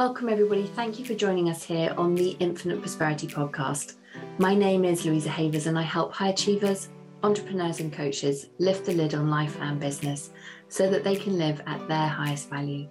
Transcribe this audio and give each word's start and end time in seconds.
Welcome, 0.00 0.30
everybody. 0.30 0.64
Thank 0.64 0.98
you 0.98 1.04
for 1.04 1.12
joining 1.12 1.50
us 1.50 1.62
here 1.62 1.92
on 1.98 2.14
the 2.14 2.30
Infinite 2.40 2.80
Prosperity 2.80 3.26
Podcast. 3.26 3.96
My 4.38 4.54
name 4.54 4.82
is 4.82 5.04
Louisa 5.04 5.28
Havers, 5.28 5.66
and 5.66 5.78
I 5.78 5.82
help 5.82 6.14
high 6.14 6.30
achievers, 6.30 6.88
entrepreneurs, 7.22 7.80
and 7.80 7.92
coaches 7.92 8.46
lift 8.58 8.86
the 8.86 8.94
lid 8.94 9.14
on 9.14 9.28
life 9.28 9.58
and 9.60 9.78
business 9.78 10.30
so 10.70 10.88
that 10.88 11.04
they 11.04 11.16
can 11.16 11.36
live 11.36 11.60
at 11.66 11.86
their 11.86 12.08
highest 12.08 12.48
value. 12.48 12.88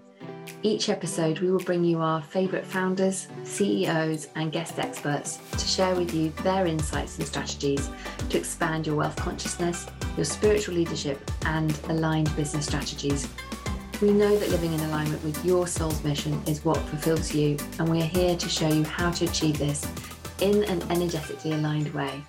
Each 0.62 0.90
episode, 0.90 1.40
we 1.40 1.50
will 1.50 1.64
bring 1.64 1.84
you 1.84 2.00
our 2.00 2.22
favourite 2.22 2.64
founders, 2.64 3.28
CEOs, 3.44 4.28
and 4.36 4.52
guest 4.52 4.78
experts 4.78 5.40
to 5.54 5.66
share 5.66 5.96
with 5.96 6.14
you 6.14 6.30
their 6.44 6.68
insights 6.68 7.18
and 7.18 7.26
strategies 7.26 7.90
to 8.30 8.38
expand 8.38 8.86
your 8.86 8.98
wealth 8.98 9.16
consciousness, 9.16 9.88
your 10.16 10.26
spiritual 10.26 10.76
leadership, 10.76 11.20
and 11.48 11.76
aligned 11.90 12.36
business 12.36 12.68
strategies. 12.68 13.28
We 14.02 14.12
know 14.12 14.34
that 14.38 14.50
living 14.50 14.72
in 14.72 14.80
alignment 14.80 15.22
with 15.26 15.44
your 15.44 15.68
soul's 15.68 16.02
mission 16.06 16.42
is 16.48 16.64
what 16.64 16.78
fulfills 16.78 17.36
you, 17.36 17.58
and 17.80 17.90
we 17.90 18.02
are 18.02 18.06
here 18.06 18.34
to 18.38 18.48
show 18.48 18.70
you 18.70 18.86
how 18.86 19.12
to 19.12 19.26
achieve 19.26 19.58
this 19.58 19.86
in 20.40 20.64
an 20.64 20.82
energetically 20.90 21.52
aligned 21.52 21.94
way. 21.94 22.24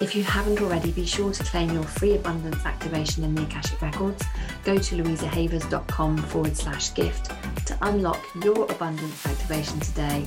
If 0.00 0.16
you 0.16 0.22
haven't 0.22 0.58
already, 0.62 0.90
be 0.92 1.04
sure 1.04 1.34
to 1.34 1.44
claim 1.44 1.70
your 1.70 1.82
free 1.82 2.14
abundance 2.14 2.64
activation 2.64 3.24
in 3.24 3.34
the 3.34 3.42
Akashic 3.42 3.82
Records. 3.82 4.24
Go 4.64 4.78
to 4.78 4.96
louisahavers.com 4.96 6.16
forward 6.16 6.56
slash 6.56 6.94
gift 6.94 7.30
to 7.66 7.76
unlock 7.82 8.24
your 8.42 8.64
abundance 8.72 9.26
activation 9.26 9.78
today. 9.80 10.24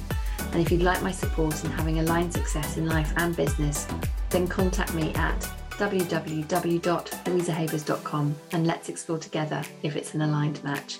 And 0.51 0.61
if 0.61 0.71
you'd 0.71 0.83
like 0.83 1.01
my 1.01 1.11
support 1.11 1.63
in 1.63 1.71
having 1.71 1.97
aligned 1.97 2.31
success 2.31 2.77
in 2.77 2.85
life 2.85 3.11
and 3.17 3.35
business, 3.35 3.87
then 4.29 4.47
contact 4.47 4.93
me 4.93 5.11
at 5.15 5.49
www.louisahavers.com 5.73 8.35
and 8.51 8.67
let's 8.67 8.89
explore 8.89 9.19
together 9.19 9.63
if 9.83 9.95
it's 9.95 10.13
an 10.13 10.21
aligned 10.21 10.63
match. 10.63 10.99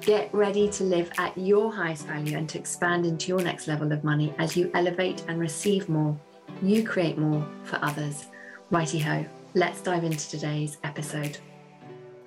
Get 0.00 0.32
ready 0.34 0.68
to 0.70 0.84
live 0.84 1.10
at 1.18 1.36
your 1.36 1.72
highest 1.72 2.06
value 2.06 2.36
and 2.36 2.48
to 2.48 2.58
expand 2.58 3.06
into 3.06 3.28
your 3.28 3.40
next 3.40 3.68
level 3.68 3.92
of 3.92 4.04
money 4.04 4.34
as 4.38 4.56
you 4.56 4.70
elevate 4.74 5.24
and 5.28 5.38
receive 5.38 5.88
more 5.88 6.18
you 6.62 6.84
create 6.84 7.18
more 7.18 7.46
for 7.64 7.78
others. 7.82 8.26
Righty 8.70 8.98
ho, 8.98 9.24
let's 9.54 9.80
dive 9.80 10.04
into 10.04 10.28
today's 10.28 10.78
episode. 10.84 11.38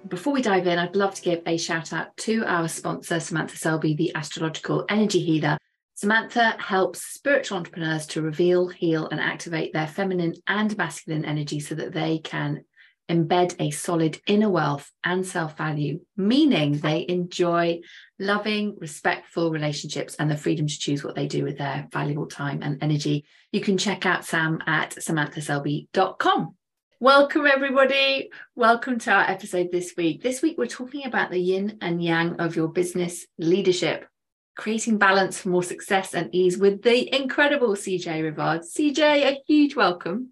Before 0.08 0.34
we 0.34 0.42
dive 0.42 0.67
in, 0.67 0.80
I'd 0.80 0.95
love 0.95 1.14
to 1.16 1.22
give 1.22 1.42
a 1.45 1.58
shout 1.58 1.94
out 1.94 2.16
to 2.17 2.44
our 2.45 2.67
sponsor, 2.67 3.20
Samantha 3.20 3.58
Selby, 3.58 3.94
the 3.94 4.14
astrological 4.16 4.86
energy 4.89 5.20
healer. 5.20 5.58
Samantha 6.02 6.56
helps 6.58 7.04
spiritual 7.04 7.60
entrepreneurs 7.60 8.08
to 8.08 8.24
reveal, 8.24 8.68
heal, 8.70 9.08
and 9.12 9.20
activate 9.20 9.72
their 9.72 9.86
feminine 9.86 10.34
and 10.48 10.76
masculine 10.76 11.24
energy 11.24 11.60
so 11.60 11.76
that 11.76 11.94
they 11.94 12.18
can 12.18 12.66
embed 13.08 13.54
a 13.60 13.70
solid 13.70 14.20
inner 14.26 14.50
wealth 14.50 14.92
and 15.04 15.28
self 15.28 15.56
value, 15.56 16.00
meaning 16.18 16.80
they 16.80 17.06
enjoy 17.08 17.82
loving, 18.18 18.76
respectful 18.80 19.52
relationships 19.52 20.16
and 20.16 20.32
the 20.32 20.36
freedom 20.36 20.66
to 20.66 20.80
choose 20.80 21.04
what 21.04 21.14
they 21.14 21.28
do 21.28 21.44
with 21.44 21.60
their 21.60 21.88
valuable 21.92 22.26
time 22.26 22.64
and 22.64 22.82
energy. 22.82 23.24
You 23.52 23.62
can 23.62 23.78
check 23.78 24.04
out 24.08 24.26
Sam 24.26 24.58
at 24.66 24.96
samanthaselby.com. 24.96 26.56
Welcome, 27.00 27.46
everybody. 27.46 28.32
Welcome 28.56 28.98
to 28.98 29.12
our 29.12 29.30
episode 29.30 29.70
this 29.72 29.94
week. 29.96 30.24
This 30.24 30.42
week, 30.42 30.58
we're 30.58 30.66
talking 30.66 31.06
about 31.06 31.30
the 31.30 31.40
yin 31.40 31.78
and 31.80 32.04
yang 32.04 32.38
of 32.40 32.56
your 32.56 32.70
business 32.70 33.28
leadership, 33.38 34.08
creating 34.56 34.98
balance 34.98 35.40
for 35.40 35.50
more 35.50 35.64
success 35.64 36.14
and 36.14 36.34
ease 36.34 36.58
with 36.58 36.82
the 36.82 37.16
incredible 37.16 37.70
CJ 37.70 38.34
Rivard. 38.34 38.66
CJ, 38.66 39.00
a 39.00 39.42
huge 39.48 39.76
welcome. 39.76 40.30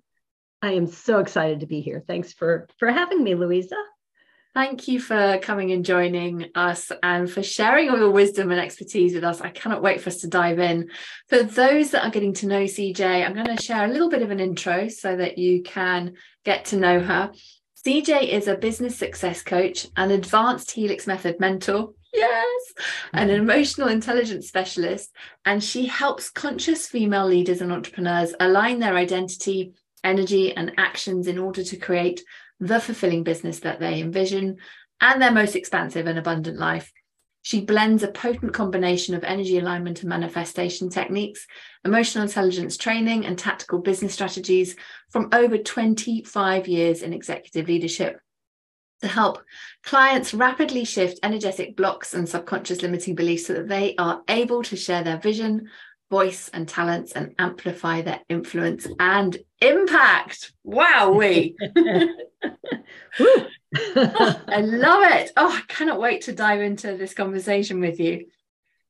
I 0.62 0.74
am 0.74 0.88
so 0.88 1.20
excited 1.20 1.62
to 1.62 1.68
be 1.68 1.82
here. 1.82 2.04
Thanks 2.06 2.34
for 2.34 2.68
for 2.78 2.92
having 2.92 3.24
me, 3.24 3.36
Louisa. 3.36 3.76
Thank 4.56 4.88
you 4.88 5.00
for 5.00 5.38
coming 5.42 5.72
and 5.72 5.86
joining 5.86 6.48
us 6.56 6.92
and 7.04 7.32
for 7.32 7.44
sharing 7.44 7.90
all 7.90 7.98
your 7.98 8.10
wisdom 8.10 8.50
and 8.50 8.60
expertise 8.60 9.14
with 9.14 9.24
us. 9.24 9.42
I 9.42 9.52
cannot 9.52 9.84
wait 9.84 10.02
for 10.02 10.10
us 10.10 10.18
to 10.22 10.28
dive 10.28 10.58
in. 10.60 10.90
For 11.30 11.44
those 11.44 11.92
that 11.92 12.04
are 12.04 12.10
getting 12.10 12.34
to 12.34 12.48
know 12.48 12.64
CJ, 12.64 13.26
I'm 13.26 13.36
going 13.36 13.56
to 13.56 13.62
share 13.62 13.86
a 13.86 13.88
little 13.88 14.10
bit 14.10 14.24
of 14.24 14.32
an 14.32 14.40
intro 14.40 14.88
so 14.88 15.16
that 15.16 15.38
you 15.38 15.62
can 15.62 16.16
get 16.46 16.66
to 16.66 16.78
know 16.78 17.00
her. 17.00 17.32
CJ 17.86 18.28
is 18.28 18.48
a 18.48 18.58
business 18.58 18.98
success 18.98 19.44
coach, 19.44 19.88
an 19.96 20.12
advanced 20.12 20.72
Helix 20.72 21.06
method 21.06 21.40
mentor, 21.40 21.94
yes, 22.14 22.74
an 23.14 23.28
mm-hmm. 23.28 23.42
emotional 23.42 23.88
intelligence 23.88 24.48
specialist, 24.48 25.14
and 25.46 25.64
she 25.64 25.86
helps 25.86 26.30
conscious 26.30 26.88
female 26.88 27.28
leaders 27.28 27.62
and 27.62 27.72
entrepreneurs 27.72 28.34
align 28.40 28.80
their 28.80 28.96
identity 28.96 29.74
energy 30.04 30.56
and 30.56 30.74
actions 30.78 31.28
in 31.28 31.38
order 31.38 31.64
to 31.64 31.78
create 31.78 32.24
the 32.60 32.80
fulfilling 32.80 33.24
business 33.24 33.60
that 33.60 33.80
they 33.80 34.02
envision 34.02 34.58
and 35.02 35.22
their 35.22 35.32
most 35.32 35.56
expansive 35.56 36.08
and 36.08 36.20
abundant 36.20 36.58
life. 36.58 36.92
She 37.42 37.62
blends 37.62 38.04
a 38.04 38.10
potent 38.10 38.54
combination 38.54 39.16
of 39.16 39.24
energy 39.24 39.58
alignment 39.58 40.02
and 40.02 40.10
manifestation 40.10 40.90
techniques, 40.90 41.48
emotional 41.86 42.26
intelligence 42.26 42.76
training, 42.76 43.26
and 43.26 43.40
tactical 43.40 43.80
business 43.80 44.14
strategies 44.14 44.76
from 45.10 45.30
over 45.32 45.58
25 45.58 46.68
years 46.68 47.02
in 47.02 47.14
executive 47.14 47.68
leadership 47.68 48.20
to 49.02 49.08
help 49.08 49.42
clients 49.84 50.34
rapidly 50.34 50.84
shift 50.84 51.20
energetic 51.24 51.76
blocks 51.76 52.14
and 52.14 52.28
subconscious 52.28 52.82
limiting 52.82 53.16
beliefs 53.16 53.46
so 53.48 53.54
that 53.54 53.68
they 53.68 53.96
are 53.98 54.22
able 54.28 54.64
to 54.64 54.76
share 54.76 55.04
their 55.04 55.18
vision, 55.18 55.70
voice 56.10 56.50
and 56.54 56.68
talents 56.68 57.12
and 57.12 57.34
amplify 57.38 58.02
their 58.02 58.20
influence 58.30 58.88
and 59.00 59.38
impact. 59.62 60.54
Wow, 60.64 61.12
we. 61.12 61.56
oh, 63.20 63.48
I 64.48 64.62
love 64.62 65.12
it. 65.12 65.32
Oh, 65.38 65.56
I 65.56 65.62
cannot 65.68 66.00
wait 66.00 66.22
to 66.24 66.34
dive 66.34 66.62
into 66.62 66.98
this 66.98 67.14
conversation 67.14 67.80
with 67.80 68.00
you. 68.00 68.26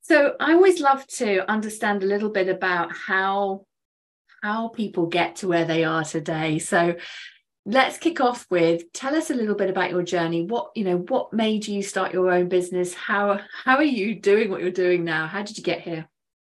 So 0.01 0.35
I 0.39 0.53
always 0.53 0.79
love 0.79 1.05
to 1.17 1.49
understand 1.51 2.03
a 2.03 2.07
little 2.07 2.29
bit 2.29 2.47
about 2.47 2.91
how 2.95 3.65
how 4.41 4.69
people 4.69 5.07
get 5.07 5.37
to 5.37 5.47
where 5.49 5.65
they 5.65 5.83
are 5.83 6.03
today. 6.03 6.59
So 6.59 6.95
let's 7.65 7.97
kick 7.97 8.19
off 8.21 8.45
with 8.49 8.91
tell 8.93 9.15
us 9.15 9.29
a 9.29 9.35
little 9.35 9.55
bit 9.55 9.69
about 9.69 9.91
your 9.91 10.03
journey. 10.03 10.45
What, 10.45 10.71
you 10.75 10.83
know, 10.83 10.97
what 10.97 11.33
made 11.33 11.67
you 11.67 11.83
start 11.83 12.13
your 12.13 12.31
own 12.31 12.49
business? 12.49 12.93
How 12.93 13.39
how 13.63 13.75
are 13.75 13.83
you 13.83 14.15
doing 14.15 14.49
what 14.49 14.61
you're 14.61 14.71
doing 14.71 15.03
now? 15.03 15.27
How 15.27 15.43
did 15.43 15.57
you 15.57 15.63
get 15.63 15.81
here? 15.81 16.07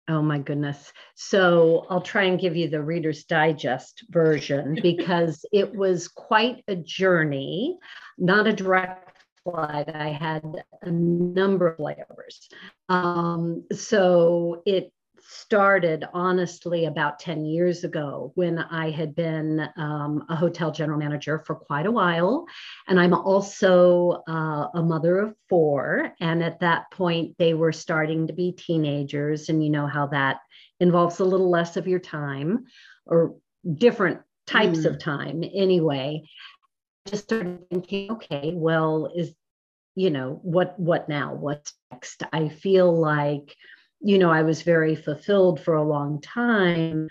Oh 0.08 0.22
my 0.22 0.40
goodness. 0.40 0.92
So 1.16 1.86
I'll 1.90 2.02
try 2.02 2.24
and 2.24 2.40
give 2.40 2.56
you 2.56 2.70
the 2.70 2.82
Reader's 2.82 3.24
Digest 3.24 4.04
version 4.10 4.78
because 4.82 5.46
it 5.54 5.74
was 5.74 6.08
quite 6.08 6.64
a 6.68 6.76
journey, 6.76 7.78
not 8.18 8.48
a 8.48 8.54
direct 8.54 9.24
flight. 9.44 9.90
I 9.94 10.10
had 10.10 10.44
a 10.82 10.92
number 10.92 11.68
of 11.68 11.78
layovers. 11.78 12.48
Um, 12.90 13.66
so 13.72 14.64
it 14.66 14.92
started 15.34 16.04
honestly 16.14 16.86
about 16.86 17.18
10 17.18 17.46
years 17.46 17.86
ago 17.86 18.34
when 18.36 18.60
I 18.60 18.92
had 18.92 19.16
been 19.16 19.66
um, 19.78 20.26
a 20.28 20.36
hotel 20.36 20.72
general 20.72 21.00
manager 21.00 21.40
for 21.40 21.56
quite 21.56 21.86
a 21.86 21.92
while. 21.92 22.46
And 22.90 23.00
I'm 23.00 23.14
also 23.14 24.24
uh, 24.28 24.68
a 24.74 24.84
mother 24.84 25.20
of 25.20 25.36
four. 25.48 26.14
And 26.20 26.44
at 26.44 26.60
that 26.60 26.92
point, 26.92 27.36
they 27.38 27.54
were 27.54 27.72
starting 27.72 28.28
to 28.28 28.34
be 28.34 28.52
teenagers. 28.52 29.48
And 29.48 29.64
you 29.64 29.70
know 29.70 29.88
how 29.88 30.08
that 30.08 30.40
involves 30.82 31.20
a 31.22 31.26
little 31.26 31.50
less 31.50 31.78
of 31.78 31.88
your 31.88 32.00
time 32.00 32.66
or 33.06 33.36
different 33.74 34.20
types 34.48 34.80
mm. 34.80 34.86
of 34.86 35.00
time 35.00 35.46
anyway. 35.54 36.24
Just 37.08 37.24
started 37.24 37.70
thinking, 37.70 38.12
okay, 38.12 38.52
well, 38.54 39.10
is 39.16 39.34
you 39.96 40.10
know 40.10 40.40
what 40.42 40.80
what 40.80 41.10
now 41.10 41.34
what's 41.34 41.74
next 41.92 42.24
i 42.32 42.48
feel 42.48 42.98
like 42.98 43.58
you 44.04 44.18
know, 44.18 44.32
I 44.32 44.44
was 44.44 44.64
very 44.64 44.96
fulfilled 44.96 45.62
for 45.62 45.76
a 45.76 45.84
long 45.84 46.22
time, 46.22 47.08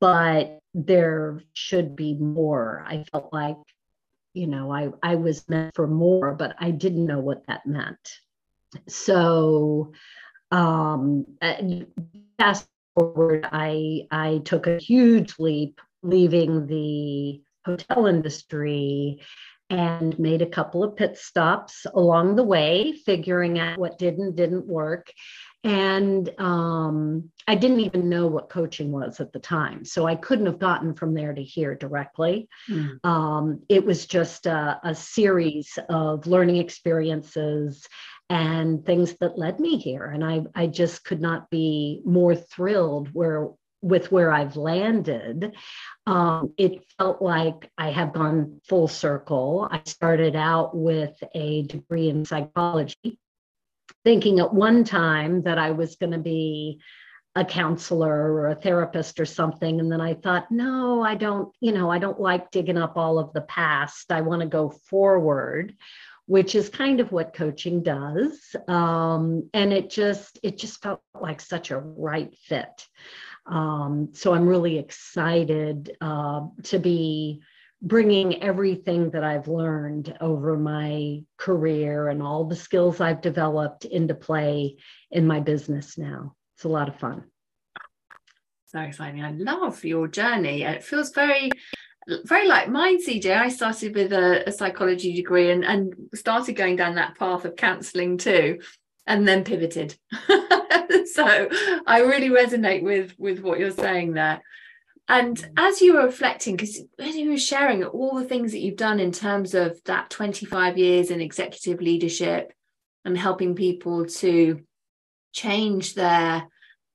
but 0.00 0.58
there 0.74 1.42
should 1.52 1.96
be 1.96 2.14
more. 2.14 2.84
I 2.86 3.04
felt 3.10 3.32
like, 3.32 3.56
you 4.32 4.46
know, 4.46 4.72
I, 4.72 4.90
I 5.02 5.16
was 5.16 5.48
meant 5.48 5.74
for 5.74 5.86
more, 5.86 6.34
but 6.34 6.54
I 6.58 6.70
didn't 6.70 7.06
know 7.06 7.18
what 7.18 7.46
that 7.48 7.66
meant. 7.66 8.20
So, 8.88 9.92
um, 10.50 11.26
fast 12.38 12.68
forward, 12.94 13.46
I, 13.50 14.06
I 14.10 14.40
took 14.44 14.66
a 14.66 14.78
huge 14.78 15.38
leap 15.38 15.80
leaving 16.02 16.66
the 16.66 17.42
hotel 17.64 18.06
industry 18.06 19.20
and 19.70 20.18
made 20.18 20.42
a 20.42 20.46
couple 20.46 20.84
of 20.84 20.96
pit 20.96 21.16
stops 21.16 21.86
along 21.94 22.36
the 22.36 22.42
way, 22.42 22.92
figuring 23.06 23.58
out 23.58 23.78
what 23.78 23.98
did 23.98 24.18
and 24.18 24.36
didn't 24.36 24.66
work 24.66 25.10
and 25.64 26.28
um, 26.38 27.30
I 27.46 27.54
didn't 27.54 27.80
even 27.80 28.08
know 28.08 28.26
what 28.26 28.48
coaching 28.48 28.90
was 28.90 29.20
at 29.20 29.32
the 29.32 29.38
time. 29.38 29.84
So 29.84 30.06
I 30.06 30.16
couldn't 30.16 30.46
have 30.46 30.58
gotten 30.58 30.94
from 30.94 31.14
there 31.14 31.32
to 31.32 31.42
here 31.42 31.74
directly. 31.74 32.48
Mm. 32.68 33.04
Um, 33.04 33.62
it 33.68 33.84
was 33.84 34.06
just 34.06 34.46
a, 34.46 34.80
a, 34.82 34.94
series 34.94 35.78
of 35.88 36.26
learning 36.26 36.56
experiences 36.56 37.86
and 38.28 38.84
things 38.84 39.14
that 39.20 39.38
led 39.38 39.60
me 39.60 39.78
here. 39.78 40.06
And 40.06 40.24
I, 40.24 40.42
I 40.54 40.66
just 40.66 41.04
could 41.04 41.20
not 41.20 41.48
be 41.50 42.00
more 42.04 42.34
thrilled 42.34 43.08
where 43.12 43.48
with 43.82 44.12
where 44.12 44.32
I've 44.32 44.56
landed. 44.56 45.52
Um, 46.06 46.54
it 46.56 46.84
felt 46.98 47.20
like 47.20 47.68
I 47.76 47.90
have 47.90 48.12
gone 48.12 48.60
full 48.68 48.86
circle. 48.86 49.68
I 49.70 49.80
started 49.84 50.36
out 50.36 50.76
with 50.76 51.20
a 51.34 51.62
degree 51.62 52.08
in 52.08 52.24
psychology 52.24 53.18
thinking 54.04 54.40
at 54.40 54.52
one 54.52 54.84
time 54.84 55.42
that 55.42 55.58
I 55.58 55.70
was 55.70 55.96
going 55.96 56.12
to 56.12 56.18
be 56.18 56.80
a 57.34 57.44
counselor 57.44 58.32
or 58.32 58.48
a 58.48 58.54
therapist 58.54 59.18
or 59.18 59.24
something. 59.24 59.80
And 59.80 59.90
then 59.90 60.00
I 60.00 60.14
thought, 60.14 60.50
no, 60.50 61.02
I 61.02 61.14
don't, 61.14 61.54
you 61.60 61.72
know, 61.72 61.90
I 61.90 61.98
don't 61.98 62.20
like 62.20 62.50
digging 62.50 62.76
up 62.76 62.96
all 62.96 63.18
of 63.18 63.32
the 63.32 63.40
past. 63.42 64.12
I 64.12 64.20
want 64.20 64.42
to 64.42 64.48
go 64.48 64.68
forward, 64.68 65.74
which 66.26 66.54
is 66.54 66.68
kind 66.68 67.00
of 67.00 67.10
what 67.10 67.32
coaching 67.32 67.82
does. 67.82 68.54
Um, 68.68 69.48
and 69.54 69.72
it 69.72 69.88
just, 69.88 70.38
it 70.42 70.58
just 70.58 70.82
felt 70.82 71.00
like 71.18 71.40
such 71.40 71.70
a 71.70 71.78
right 71.78 72.34
fit. 72.36 72.86
Um, 73.46 74.10
so 74.12 74.34
I'm 74.34 74.46
really 74.46 74.78
excited 74.78 75.96
uh, 76.00 76.42
to 76.64 76.78
be 76.78 77.42
bringing 77.82 78.42
everything 78.42 79.10
that 79.10 79.24
I've 79.24 79.48
learned 79.48 80.16
over 80.20 80.56
my 80.56 81.22
career 81.36 82.08
and 82.08 82.22
all 82.22 82.44
the 82.44 82.56
skills 82.56 83.00
I've 83.00 83.20
developed 83.20 83.84
into 83.84 84.14
play 84.14 84.76
in 85.10 85.26
my 85.26 85.40
business 85.40 85.98
now. 85.98 86.34
It's 86.56 86.64
a 86.64 86.68
lot 86.68 86.88
of 86.88 86.98
fun. 87.00 87.24
So 88.66 88.80
exciting. 88.80 89.22
I 89.22 89.32
love 89.32 89.84
your 89.84 90.06
journey. 90.06 90.62
It 90.62 90.84
feels 90.84 91.10
very 91.10 91.50
very 92.24 92.48
like 92.48 92.68
mine, 92.68 92.98
CJ. 93.04 93.36
I 93.36 93.48
started 93.48 93.94
with 93.94 94.12
a, 94.12 94.48
a 94.48 94.52
psychology 94.52 95.14
degree 95.14 95.50
and, 95.50 95.64
and 95.64 95.94
started 96.14 96.54
going 96.54 96.76
down 96.76 96.96
that 96.96 97.16
path 97.16 97.44
of 97.44 97.56
counseling 97.56 98.18
too, 98.18 98.60
and 99.06 99.26
then 99.26 99.44
pivoted. 99.44 99.96
so 100.28 101.48
I 101.86 102.00
really 102.00 102.30
resonate 102.30 102.82
with 102.82 103.14
with 103.18 103.40
what 103.40 103.58
you're 103.58 103.70
saying 103.70 104.14
there. 104.14 104.42
And 105.08 105.50
as 105.56 105.80
you 105.80 105.94
were 105.94 106.04
reflecting, 106.04 106.56
because 106.56 106.80
as 106.98 107.16
you 107.16 107.30
were 107.30 107.38
sharing 107.38 107.84
all 107.84 108.14
the 108.14 108.24
things 108.24 108.52
that 108.52 108.60
you've 108.60 108.76
done 108.76 109.00
in 109.00 109.12
terms 109.12 109.54
of 109.54 109.80
that 109.84 110.10
25 110.10 110.78
years 110.78 111.10
in 111.10 111.20
executive 111.20 111.80
leadership 111.80 112.52
and 113.04 113.18
helping 113.18 113.54
people 113.54 114.06
to 114.06 114.62
change 115.32 115.94
their 115.94 116.48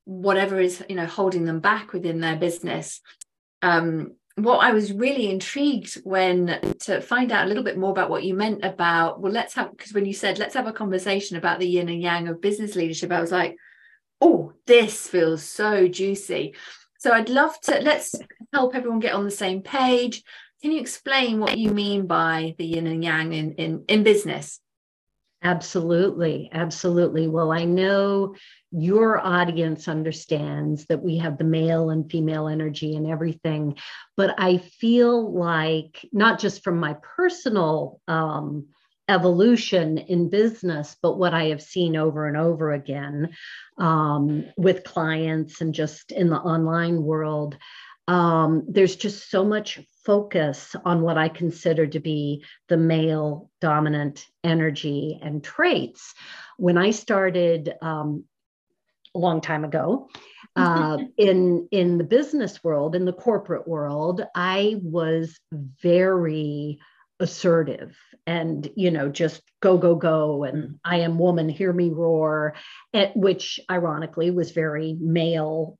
whatever 0.06 0.60
is 0.60 0.84
you 0.88 0.96
know 0.96 1.06
holding 1.06 1.44
them 1.44 1.60
back 1.60 1.92
within 1.92 2.22
their 2.22 2.38
business 2.38 3.02
um, 3.62 4.14
what 4.36 4.60
i 4.60 4.72
was 4.72 4.94
really 4.94 5.30
intrigued 5.30 5.96
when 6.06 6.60
to 6.80 7.02
find 7.02 7.32
out 7.32 7.46
a 7.46 7.48
little 7.48 7.64
bit 7.64 7.78
more 7.78 7.90
about 7.90 8.10
what 8.10 8.24
you 8.24 8.34
meant 8.34 8.64
about 8.64 9.20
well 9.20 9.32
let's 9.32 9.56
have 9.56 9.70
because 9.72 9.94
when 9.94 10.06
you 10.06 10.14
said 10.14 10.38
let's 10.38 10.54
have 10.54 10.68
a 10.68 10.72
conversation 10.72 11.36
about 11.36 11.60
the 11.60 11.68
yin 11.68 11.90
and 11.90 12.02
yang 12.02 12.28
of 12.28 12.40
business 12.40 12.76
leadership 12.76 13.12
i 13.12 13.20
was 13.20 13.32
like 13.32 13.58
oh 14.22 14.54
this 14.66 15.08
feels 15.08 15.44
so 15.44 15.88
juicy 15.88 16.54
so 17.00 17.12
I'd 17.12 17.30
love 17.30 17.60
to 17.62 17.80
let's 17.82 18.16
help 18.54 18.76
everyone 18.76 19.00
get 19.00 19.14
on 19.14 19.26
the 19.26 19.32
same 19.32 19.62
page. 19.62 20.24
Can 20.62 20.72
you 20.72 20.80
explain 20.80 21.40
what 21.40 21.58
you 21.58 21.72
mean 21.72 22.08
by 22.08 22.56
the 22.58 22.66
yin 22.66 22.88
and 22.88 23.04
yang 23.04 23.34
in, 23.34 23.54
in, 23.54 23.86
in 23.88 24.04
business? 24.04 24.60
Absolutely. 25.44 26.50
Absolutely. 26.52 27.28
Well, 27.28 27.52
I 27.52 27.64
know 27.64 28.36
your 28.72 29.20
audience 29.20 29.88
understands 29.88 30.86
that 30.88 31.04
we 31.04 31.18
have 31.20 31.38
the 31.38 31.44
male 31.44 31.92
and 31.92 32.10
female 32.10 32.48
energy 32.48 32.96
and 32.96 33.06
everything, 33.06 33.78
but 34.16 34.34
I 34.40 34.58
feel 34.58 35.32
like, 35.32 36.10
not 36.12 36.40
just 36.40 36.64
from 36.64 36.80
my 36.80 36.96
personal 37.02 38.02
um, 38.08 38.70
evolution 39.10 39.98
in 39.98 40.30
business, 40.30 40.96
but 41.02 41.18
what 41.18 41.34
I 41.34 41.46
have 41.46 41.62
seen 41.62 41.96
over 41.96 42.28
and 42.28 42.38
over 42.38 42.72
again 42.72 43.30
um, 43.78 44.46
with 44.58 44.84
clients 44.84 45.62
and 45.62 45.74
just 45.74 46.12
in 46.12 46.30
the 46.30 46.38
online 46.38 47.04
world. 47.04 47.58
Um, 48.10 48.66
there's 48.70 48.96
just 48.96 49.30
so 49.30 49.44
much 49.44 49.80
focus 50.06 50.76
on 50.86 51.02
what 51.02 51.18
I 51.18 51.28
consider 51.28 51.88
to 51.88 52.00
be 52.00 52.44
the 52.70 52.78
male 52.78 53.50
dominant 53.60 54.26
energy 54.44 55.20
and 55.22 55.44
traits. 55.44 56.14
When 56.58 56.78
I 56.78 56.92
started 56.92 57.74
um, 57.82 58.24
a 59.14 59.20
long 59.20 59.42
time 59.42 59.66
ago, 59.66 60.10
uh, 60.56 61.00
in 61.18 61.68
in 61.72 61.98
the 61.98 62.06
business 62.06 62.64
world, 62.64 62.96
in 62.96 63.04
the 63.04 63.14
corporate 63.14 63.68
world, 63.68 64.24
I 64.34 64.78
was 64.82 65.38
very 65.52 66.80
assertive 67.20 67.96
and 68.26 68.70
you 68.76 68.92
know 68.92 69.10
just 69.10 69.42
go 69.62 69.78
go 69.78 69.96
go 69.96 70.44
and 70.44 70.64
mm. 70.64 70.80
i 70.86 70.98
am 70.98 71.18
woman 71.18 71.50
hear 71.50 71.74
me 71.74 71.90
roar 71.90 72.54
at 72.94 73.16
which 73.16 73.60
ironically 73.72 74.30
was 74.30 74.52
very 74.52 74.96
male 75.00 75.78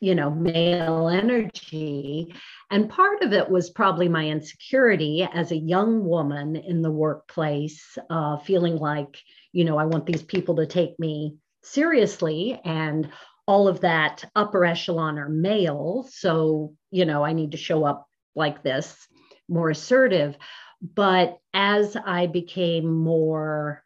you 0.00 0.14
know 0.14 0.30
male 0.30 1.08
energy. 1.08 2.34
And 2.70 2.88
part 2.88 3.22
of 3.22 3.32
it 3.32 3.48
was 3.48 3.70
probably 3.70 4.08
my 4.08 4.26
insecurity 4.26 5.28
as 5.32 5.52
a 5.52 5.56
young 5.56 6.04
woman 6.04 6.56
in 6.56 6.82
the 6.82 6.90
workplace 6.90 7.98
uh, 8.08 8.38
feeling 8.38 8.76
like 8.76 9.18
you 9.52 9.64
know 9.64 9.76
i 9.76 9.84
want 9.84 10.06
these 10.06 10.22
people 10.22 10.56
to 10.56 10.66
take 10.66 10.98
me 10.98 11.36
seriously 11.62 12.60
and 12.64 13.10
all 13.46 13.68
of 13.68 13.80
that 13.80 14.24
upper 14.34 14.64
echelon 14.64 15.18
are 15.18 15.28
male. 15.28 16.08
So 16.10 16.74
you 16.90 17.04
know 17.04 17.22
i 17.22 17.32
need 17.32 17.52
to 17.52 17.58
show 17.58 17.84
up 17.84 18.08
like 18.34 18.62
this 18.62 19.06
more 19.50 19.70
assertive. 19.70 20.36
But 20.80 21.38
as 21.52 21.96
I 21.96 22.26
became 22.26 22.86
more 22.86 23.84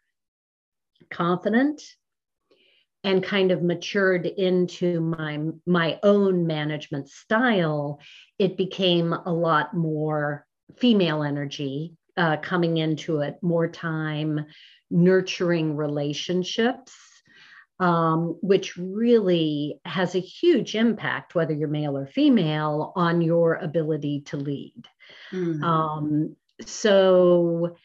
confident 1.10 1.82
and 3.02 3.22
kind 3.22 3.50
of 3.50 3.62
matured 3.62 4.26
into 4.26 5.00
my 5.00 5.40
my 5.66 5.98
own 6.02 6.46
management 6.46 7.08
style, 7.08 8.00
it 8.38 8.56
became 8.56 9.12
a 9.12 9.32
lot 9.32 9.74
more 9.74 10.46
female 10.76 11.22
energy 11.22 11.94
uh, 12.16 12.36
coming 12.36 12.76
into 12.76 13.20
it, 13.20 13.38
more 13.42 13.68
time 13.68 14.46
nurturing 14.90 15.74
relationships 15.74 16.94
um, 17.80 18.38
which 18.40 18.76
really 18.76 19.80
has 19.84 20.14
a 20.14 20.20
huge 20.20 20.74
impact, 20.74 21.34
whether 21.34 21.52
you're 21.52 21.68
male 21.68 21.96
or 21.96 22.06
female, 22.06 22.92
on 22.94 23.20
your 23.20 23.54
ability 23.54 24.22
to 24.26 24.36
lead. 24.36 24.86
Mm-hmm. 25.32 25.64
Um, 25.64 26.36
so, 26.64 27.76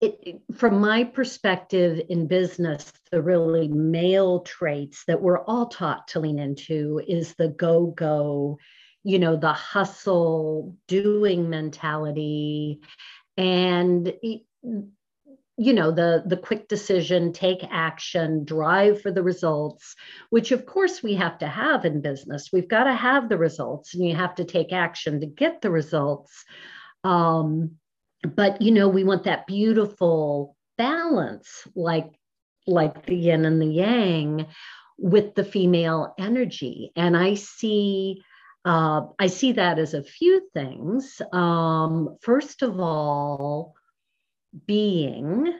it, 0.00 0.40
from 0.56 0.80
my 0.80 1.04
perspective 1.04 2.00
in 2.08 2.26
business, 2.26 2.90
the 3.12 3.20
really 3.20 3.68
male 3.68 4.40
traits 4.40 5.04
that 5.06 5.20
we're 5.20 5.44
all 5.44 5.66
taught 5.66 6.08
to 6.08 6.20
lean 6.20 6.38
into 6.38 7.02
is 7.06 7.34
the 7.34 7.48
go 7.48 7.86
go, 7.86 8.58
you 9.04 9.18
know, 9.18 9.36
the 9.36 9.52
hustle, 9.52 10.76
doing 10.88 11.50
mentality. 11.50 12.80
And 13.36 14.12
you 15.60 15.74
know 15.74 15.90
the 15.90 16.22
the 16.24 16.38
quick 16.38 16.68
decision 16.68 17.34
take 17.34 17.62
action 17.70 18.46
drive 18.46 19.02
for 19.02 19.12
the 19.12 19.22
results 19.22 19.94
which 20.30 20.52
of 20.52 20.64
course 20.64 21.02
we 21.02 21.14
have 21.14 21.36
to 21.38 21.46
have 21.46 21.84
in 21.84 22.00
business. 22.00 22.48
We've 22.50 22.68
got 22.68 22.84
to 22.84 22.94
have 22.94 23.28
the 23.28 23.36
results 23.36 23.94
and 23.94 24.08
you 24.08 24.16
have 24.16 24.34
to 24.36 24.44
take 24.44 24.72
action 24.72 25.20
to 25.20 25.26
get 25.26 25.60
the 25.60 25.70
results. 25.70 26.46
Um, 27.04 27.72
but 28.24 28.62
you 28.62 28.70
know 28.70 28.88
we 28.88 29.04
want 29.04 29.24
that 29.24 29.46
beautiful 29.46 30.56
balance 30.78 31.68
like 31.74 32.10
like 32.66 33.04
the 33.04 33.16
yin 33.16 33.44
and 33.44 33.60
the 33.60 33.66
yang 33.66 34.46
with 34.96 35.34
the 35.34 35.44
female 35.44 36.14
energy. 36.18 36.90
And 36.96 37.14
i 37.14 37.34
see 37.34 38.22
uh, 38.64 39.02
i 39.18 39.26
see 39.26 39.52
that 39.52 39.78
as 39.78 39.92
a 39.92 40.02
few 40.02 40.48
things. 40.54 41.20
Um, 41.34 42.16
first 42.22 42.62
of 42.62 42.80
all 42.80 43.74
being 44.66 45.52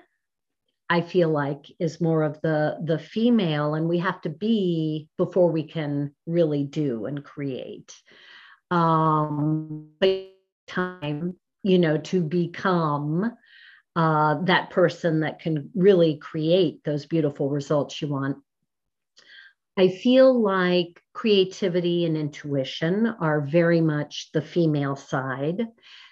i 0.89 1.01
feel 1.01 1.29
like 1.29 1.67
is 1.79 2.01
more 2.01 2.23
of 2.23 2.41
the 2.43 2.79
the 2.85 2.99
female 2.99 3.75
and 3.75 3.89
we 3.89 3.99
have 3.99 4.21
to 4.21 4.31
be 4.31 5.09
before 5.17 5.51
we 5.51 5.63
can 5.63 6.13
really 6.27 6.65
do 6.65 7.07
and 7.07 7.25
create 7.25 7.95
um 8.71 9.89
time 10.67 11.35
you 11.63 11.79
know 11.79 11.99
to 11.99 12.23
become 12.23 13.33
uh, 13.97 14.37
that 14.45 14.71
person 14.71 15.21
that 15.21 15.41
can 15.41 15.69
really 15.75 16.17
create 16.17 16.81
those 16.85 17.07
beautiful 17.07 17.51
results 17.51 18.01
you 18.01 18.09
want 18.09 18.37
I 19.77 19.89
feel 19.89 20.43
like 20.43 21.01
creativity 21.15 22.05
and 22.05 22.17
intuition 22.17 23.07
are 23.21 23.41
very 23.41 23.81
much 23.81 24.31
the 24.35 24.43
female 24.43 24.95
side, 24.95 25.67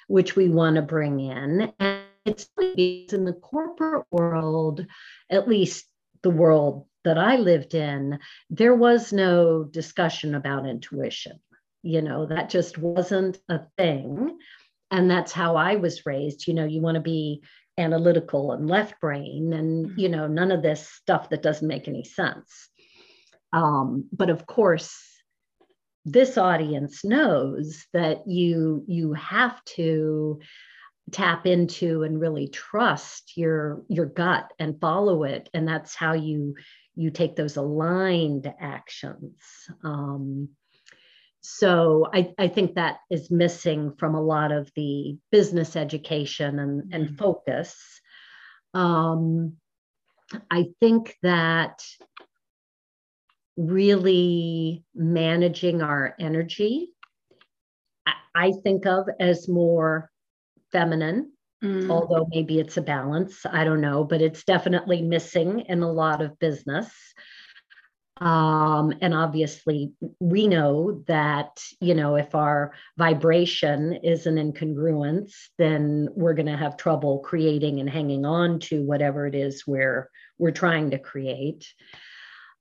which 0.06 0.36
we 0.36 0.48
want 0.48 0.76
to 0.76 0.82
bring 0.82 1.20
in. 1.20 1.72
And 1.78 2.07
it's 2.24 2.48
in 2.58 3.24
the 3.24 3.32
corporate 3.32 4.06
world, 4.10 4.86
at 5.30 5.48
least 5.48 5.86
the 6.22 6.30
world 6.30 6.86
that 7.04 7.18
I 7.18 7.36
lived 7.36 7.74
in, 7.74 8.18
there 8.50 8.74
was 8.74 9.12
no 9.12 9.64
discussion 9.64 10.34
about 10.34 10.66
intuition. 10.66 11.40
You 11.82 12.02
know, 12.02 12.26
that 12.26 12.50
just 12.50 12.76
wasn't 12.76 13.38
a 13.48 13.60
thing. 13.76 14.38
And 14.90 15.10
that's 15.10 15.32
how 15.32 15.56
I 15.56 15.76
was 15.76 16.06
raised. 16.06 16.46
You 16.46 16.54
know, 16.54 16.64
you 16.64 16.80
want 16.80 16.96
to 16.96 17.00
be 17.00 17.42
analytical 17.78 18.52
and 18.52 18.68
left 18.68 19.00
brain 19.00 19.52
and, 19.52 19.86
mm-hmm. 19.86 19.98
you 19.98 20.08
know, 20.08 20.26
none 20.26 20.50
of 20.50 20.62
this 20.62 20.88
stuff 20.88 21.30
that 21.30 21.42
doesn't 21.42 21.68
make 21.68 21.86
any 21.88 22.04
sense. 22.04 22.68
Um, 23.52 24.08
but 24.12 24.30
of 24.30 24.46
course, 24.46 24.98
this 26.04 26.38
audience 26.38 27.04
knows 27.04 27.84
that 27.92 28.26
you 28.26 28.84
you 28.86 29.12
have 29.12 29.62
to 29.64 30.40
tap 31.10 31.46
into 31.46 32.02
and 32.02 32.20
really 32.20 32.48
trust 32.48 33.36
your 33.36 33.82
your 33.88 34.06
gut 34.06 34.52
and 34.58 34.80
follow 34.80 35.24
it. 35.24 35.48
And 35.54 35.66
that's 35.66 35.94
how 35.94 36.12
you 36.14 36.54
you 36.94 37.10
take 37.10 37.36
those 37.36 37.56
aligned 37.56 38.52
actions. 38.60 39.40
Um, 39.84 40.50
so 41.40 42.08
I, 42.12 42.34
I 42.36 42.48
think 42.48 42.74
that 42.74 42.98
is 43.10 43.30
missing 43.30 43.94
from 43.96 44.14
a 44.14 44.20
lot 44.20 44.52
of 44.52 44.70
the 44.74 45.16
business 45.30 45.76
education 45.76 46.58
and, 46.58 46.92
and 46.92 47.06
mm-hmm. 47.06 47.16
focus. 47.16 48.00
Um, 48.74 49.56
i 50.50 50.66
think 50.80 51.16
that 51.22 51.82
really 53.56 54.84
managing 54.94 55.82
our 55.82 56.14
energy 56.20 56.90
I, 58.06 58.12
I 58.34 58.52
think 58.62 58.86
of 58.86 59.08
as 59.18 59.48
more 59.48 60.10
feminine, 60.72 61.32
mm. 61.62 61.90
although 61.90 62.26
maybe 62.30 62.58
it's 62.58 62.76
a 62.76 62.82
balance. 62.82 63.44
I 63.44 63.64
don't 63.64 63.80
know, 63.80 64.04
but 64.04 64.22
it's 64.22 64.44
definitely 64.44 65.02
missing 65.02 65.60
in 65.60 65.82
a 65.82 65.92
lot 65.92 66.22
of 66.22 66.38
business. 66.38 66.90
Um, 68.20 68.94
and 69.00 69.14
obviously, 69.14 69.92
we 70.18 70.48
know 70.48 71.04
that, 71.06 71.62
you 71.80 71.94
know, 71.94 72.16
if 72.16 72.34
our 72.34 72.72
vibration 72.96 74.00
is 74.02 74.26
an 74.26 74.36
incongruence, 74.36 75.34
then 75.56 76.08
we're 76.16 76.34
going 76.34 76.46
to 76.46 76.56
have 76.56 76.76
trouble 76.76 77.20
creating 77.20 77.78
and 77.78 77.88
hanging 77.88 78.26
on 78.26 78.58
to 78.60 78.82
whatever 78.82 79.26
it 79.26 79.36
is 79.36 79.64
we're, 79.66 80.10
we're 80.36 80.50
trying 80.50 80.90
to 80.90 80.98
create. 80.98 81.72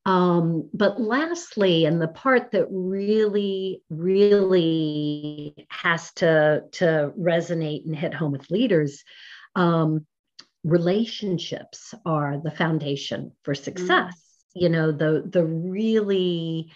Um, 0.08 0.70
but 0.74 1.02
lastly, 1.02 1.84
and 1.84 2.02
the 2.02 2.08
part 2.08 2.52
that 2.52 2.68
really, 2.72 3.84
really 3.90 5.54
has 5.68 6.14
to, 6.14 6.64
to 6.72 7.12
resonate 7.20 7.86
and 7.86 7.94
hit 7.94 8.14
home 8.14 8.32
with 8.32 8.50
leaders, 8.50 9.04
um, 9.56 10.06
relationships 10.64 11.94
are 12.06 12.40
the 12.42 12.52
foundation 12.52 13.34
for 13.44 13.54
success. 13.54 14.14
Mm. 14.56 14.62
You 14.62 14.70
know, 14.70 14.92
the 14.94 15.24
the 15.30 15.44
really, 15.44 16.72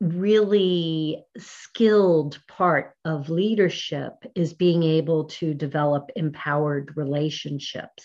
really 0.00 1.24
skilled 1.38 2.40
part 2.48 2.96
of 3.04 3.30
leadership 3.30 4.14
is 4.34 4.52
being 4.52 4.82
able 4.82 5.26
to 5.26 5.54
develop 5.54 6.10
empowered 6.16 6.96
relationships. 6.96 8.04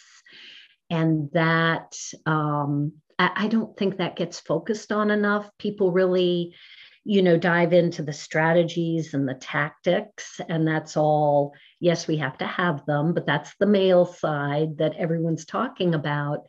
And 0.92 1.32
that 1.34 1.98
um, 2.28 2.94
I 3.20 3.50
don't 3.50 3.76
think 3.76 3.98
that 3.98 4.16
gets 4.16 4.40
focused 4.40 4.94
on 4.94 5.12
enough. 5.12 5.50
People 5.58 5.92
really, 5.92 6.56
you 7.04 7.22
know, 7.22 7.36
dive 7.36 7.74
into 7.74 8.02
the 8.02 8.14
strategies 8.14 9.14
and 9.14 9.28
the 9.28 9.34
tactics, 9.34 10.40
and 10.48 10.66
that's 10.66 10.96
all. 10.96 11.54
Yes, 11.82 12.08
we 12.08 12.16
have 12.18 12.38
to 12.38 12.48
have 12.48 12.86
them, 12.86 13.14
but 13.14 13.26
that's 13.26 13.54
the 13.60 13.66
male 13.66 14.06
side 14.06 14.78
that 14.78 14.96
everyone's 14.96 15.46
talking 15.46 15.96
about. 15.96 16.46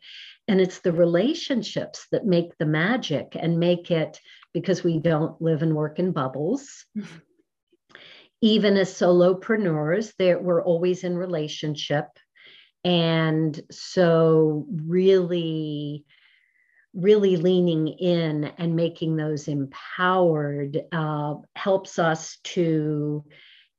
And 0.47 0.61
it's 0.61 0.79
the 0.79 0.93
relationships 0.93 2.07
that 2.13 2.25
make 2.25 2.57
the 2.57 2.65
magic 2.65 3.35
and 3.37 3.59
make 3.59 3.91
it 3.91 4.19
because 4.53 4.81
we 4.81 4.99
don't 4.99 5.41
live 5.41 5.63
and 5.63 5.75
work 5.75 5.99
in 5.99 6.13
bubbles. 6.13 6.85
Even 8.41 8.77
as 8.77 8.93
solopreneurs, 8.93 10.13
there 10.17 10.39
we're 10.39 10.63
always 10.63 11.03
in 11.03 11.17
relationship. 11.17 12.07
And 12.83 13.59
so 13.69 14.65
really 14.69 16.05
really 16.93 17.37
leaning 17.37 17.87
in 17.87 18.45
and 18.57 18.75
making 18.75 19.15
those 19.15 19.47
empowered 19.47 20.81
uh, 20.91 21.35
helps 21.55 21.99
us 21.99 22.37
to 22.43 23.23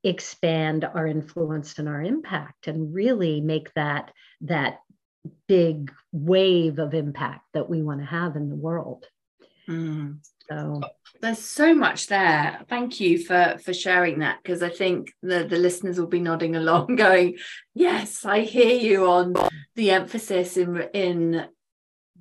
expand 0.04 0.84
our 0.84 1.06
influence 1.06 1.78
and 1.78 1.88
our 1.88 2.02
impact 2.02 2.66
and 2.66 2.94
really 2.94 3.40
make 3.40 3.72
that 3.74 4.10
that 4.40 4.80
big 5.46 5.92
wave 6.10 6.78
of 6.78 6.94
impact 6.94 7.44
that 7.54 7.68
we 7.68 7.82
want 7.82 8.00
to 8.00 8.06
have 8.06 8.34
in 8.34 8.48
the 8.48 8.56
world. 8.56 9.06
Mm. 9.68 10.18
so. 10.48 10.80
There's 11.20 11.38
so 11.38 11.72
much 11.72 12.08
there. 12.08 12.62
Thank 12.68 12.98
you 12.98 13.24
for 13.24 13.56
for 13.64 13.72
sharing 13.72 14.18
that 14.20 14.38
because 14.42 14.60
i 14.60 14.68
think 14.68 15.12
the 15.22 15.44
the 15.44 15.56
listeners 15.56 16.00
will 16.00 16.08
be 16.08 16.18
nodding 16.18 16.56
along 16.62 16.96
going 16.96 17.36
yes 17.74 18.24
i 18.24 18.40
hear 18.40 18.76
you 18.76 19.06
on 19.06 19.34
the 19.76 19.92
emphasis 19.92 20.56
in 20.56 20.82
in 20.92 21.46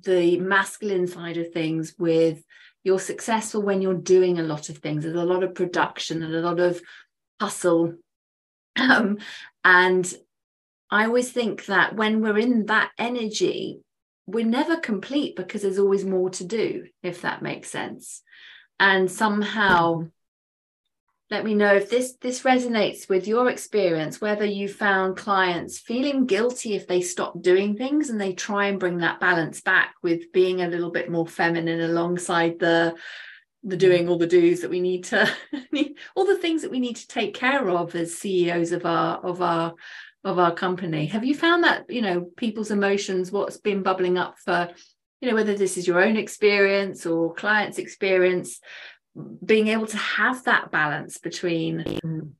the 0.04 0.38
masculine 0.38 1.06
side 1.06 1.36
of 1.36 1.52
things 1.52 1.94
with 1.98 2.42
you're 2.84 2.98
successful 2.98 3.62
when 3.62 3.80
you're 3.80 3.94
doing 3.94 4.38
a 4.38 4.42
lot 4.42 4.68
of 4.68 4.78
things. 4.78 5.04
There's 5.04 5.14
a 5.14 5.24
lot 5.24 5.44
of 5.44 5.54
production 5.54 6.22
and 6.22 6.34
a 6.34 6.40
lot 6.40 6.60
of 6.60 6.80
hustle. 7.40 7.94
Um, 8.74 9.18
and 9.64 10.10
i 10.90 11.04
always 11.04 11.30
think 11.30 11.66
that 11.66 11.94
when 11.94 12.22
we're 12.22 12.38
in 12.38 12.64
that 12.66 12.90
energy 12.96 13.82
we're 14.26 14.46
never 14.46 14.76
complete 14.76 15.36
because 15.36 15.62
there's 15.62 15.78
always 15.78 16.04
more 16.04 16.30
to 16.30 16.44
do 16.44 16.86
if 17.02 17.22
that 17.22 17.42
makes 17.42 17.70
sense. 17.70 18.22
And 18.78 19.10
somehow 19.10 20.08
let 21.32 21.46
me 21.46 21.54
know 21.54 21.74
if 21.74 21.88
this 21.88 22.16
this 22.20 22.42
resonates 22.42 23.08
with 23.08 23.26
your 23.26 23.48
experience 23.48 24.20
whether 24.20 24.44
you 24.44 24.68
found 24.68 25.16
clients 25.16 25.78
feeling 25.78 26.26
guilty 26.26 26.74
if 26.74 26.86
they 26.86 27.00
stop 27.00 27.40
doing 27.40 27.74
things 27.74 28.10
and 28.10 28.20
they 28.20 28.34
try 28.34 28.66
and 28.66 28.78
bring 28.78 28.98
that 28.98 29.18
balance 29.18 29.62
back 29.62 29.94
with 30.02 30.30
being 30.32 30.60
a 30.60 30.68
little 30.68 30.90
bit 30.90 31.10
more 31.10 31.26
feminine 31.26 31.80
alongside 31.80 32.58
the 32.58 32.94
the 33.64 33.76
mm-hmm. 33.76 33.78
doing 33.78 34.08
all 34.10 34.18
the 34.18 34.26
do's 34.26 34.60
that 34.60 34.70
we 34.70 34.80
need 34.80 35.04
to 35.04 35.26
all 36.14 36.26
the 36.26 36.36
things 36.36 36.60
that 36.60 36.70
we 36.70 36.80
need 36.80 36.96
to 36.96 37.08
take 37.08 37.32
care 37.32 37.66
of 37.70 37.94
as 37.94 38.14
CEOs 38.18 38.72
of 38.72 38.84
our 38.84 39.16
of 39.24 39.40
our 39.40 39.74
of 40.24 40.38
our 40.38 40.54
company. 40.54 41.06
Have 41.06 41.24
you 41.24 41.34
found 41.34 41.64
that 41.64 41.88
you 41.88 42.02
know 42.02 42.28
people's 42.36 42.70
emotions 42.70 43.32
what's 43.32 43.56
been 43.56 43.82
bubbling 43.82 44.18
up 44.18 44.38
for 44.38 44.68
you 45.22 45.30
know 45.30 45.34
whether 45.34 45.54
this 45.54 45.78
is 45.78 45.86
your 45.86 46.02
own 46.02 46.16
experience 46.16 47.06
or 47.06 47.32
clients 47.32 47.78
experience 47.78 48.60
being 49.44 49.68
able 49.68 49.86
to 49.86 49.96
have 49.96 50.44
that 50.44 50.70
balance 50.70 51.18
between 51.18 51.78
mm. 52.04 52.30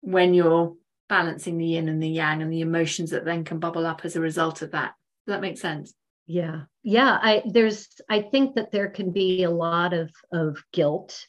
when 0.00 0.34
you're 0.34 0.74
balancing 1.08 1.58
the 1.58 1.66
yin 1.66 1.88
and 1.88 2.02
the 2.02 2.08
yang 2.08 2.42
and 2.42 2.52
the 2.52 2.62
emotions 2.62 3.10
that 3.10 3.24
then 3.24 3.44
can 3.44 3.58
bubble 3.58 3.86
up 3.86 4.04
as 4.04 4.16
a 4.16 4.20
result 4.20 4.62
of 4.62 4.72
that. 4.72 4.94
Does 5.26 5.34
that 5.34 5.40
make 5.40 5.58
sense? 5.58 5.94
Yeah. 6.26 6.62
Yeah. 6.82 7.18
I 7.20 7.42
there's 7.46 7.88
I 8.08 8.22
think 8.22 8.54
that 8.56 8.72
there 8.72 8.88
can 8.88 9.12
be 9.12 9.42
a 9.42 9.50
lot 9.50 9.92
of 9.92 10.10
of 10.32 10.62
guilt 10.72 11.26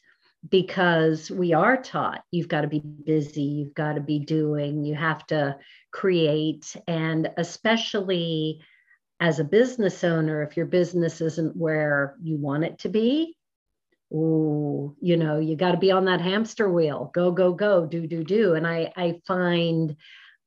because 0.50 1.32
we 1.32 1.54
are 1.54 1.82
taught 1.82 2.24
you've 2.32 2.48
got 2.48 2.62
to 2.62 2.68
be 2.68 2.80
busy, 2.80 3.42
you've 3.42 3.74
got 3.74 3.94
to 3.94 4.02
be 4.02 4.20
doing, 4.20 4.84
you 4.84 4.96
have 4.96 5.26
to 5.28 5.58
create. 5.92 6.76
And 6.88 7.30
especially 7.38 8.62
as 9.20 9.40
a 9.40 9.46
business 9.46 10.04
owner, 10.04 10.44
if 10.44 10.56
your 10.56 10.66
business 10.66 11.22
isn't 11.22 11.56
where 11.56 12.16
you 12.22 12.38
want 12.38 12.64
it 12.64 12.80
to 12.80 12.90
be, 12.90 13.36
oh, 14.14 14.96
you 15.02 15.18
know, 15.18 15.40
you 15.40 15.56
got 15.56 15.72
to 15.72 15.78
be 15.78 15.92
on 15.92 16.06
that 16.06 16.22
hamster 16.22 16.70
wheel. 16.70 17.12
Go, 17.14 17.32
go, 17.32 17.54
go, 17.54 17.86
do, 17.86 18.08
do, 18.08 18.24
do. 18.24 18.54
And 18.54 18.66
I, 18.66 18.92
I 18.96 19.22
find, 19.28 19.96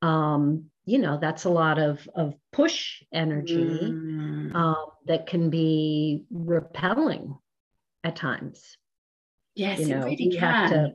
um, 0.03 0.67
you 0.87 0.99
know, 0.99 1.19
that's 1.21 1.45
a 1.45 1.51
lot 1.51 1.79
of 1.79 2.09
of 2.15 2.35
push 2.53 3.03
energy 3.13 3.57
mm. 3.57 4.55
um, 4.55 4.87
that 5.07 5.27
can 5.27 5.51
be 5.51 6.25
repelling 6.31 7.37
at 8.05 8.17
times. 8.17 8.77
Yes, 9.55 9.81
you 9.81 9.87
know, 9.87 10.07
it 10.07 10.19
really 10.19 10.31
can. 10.31 10.41
Have 10.41 10.71
to, 10.71 10.95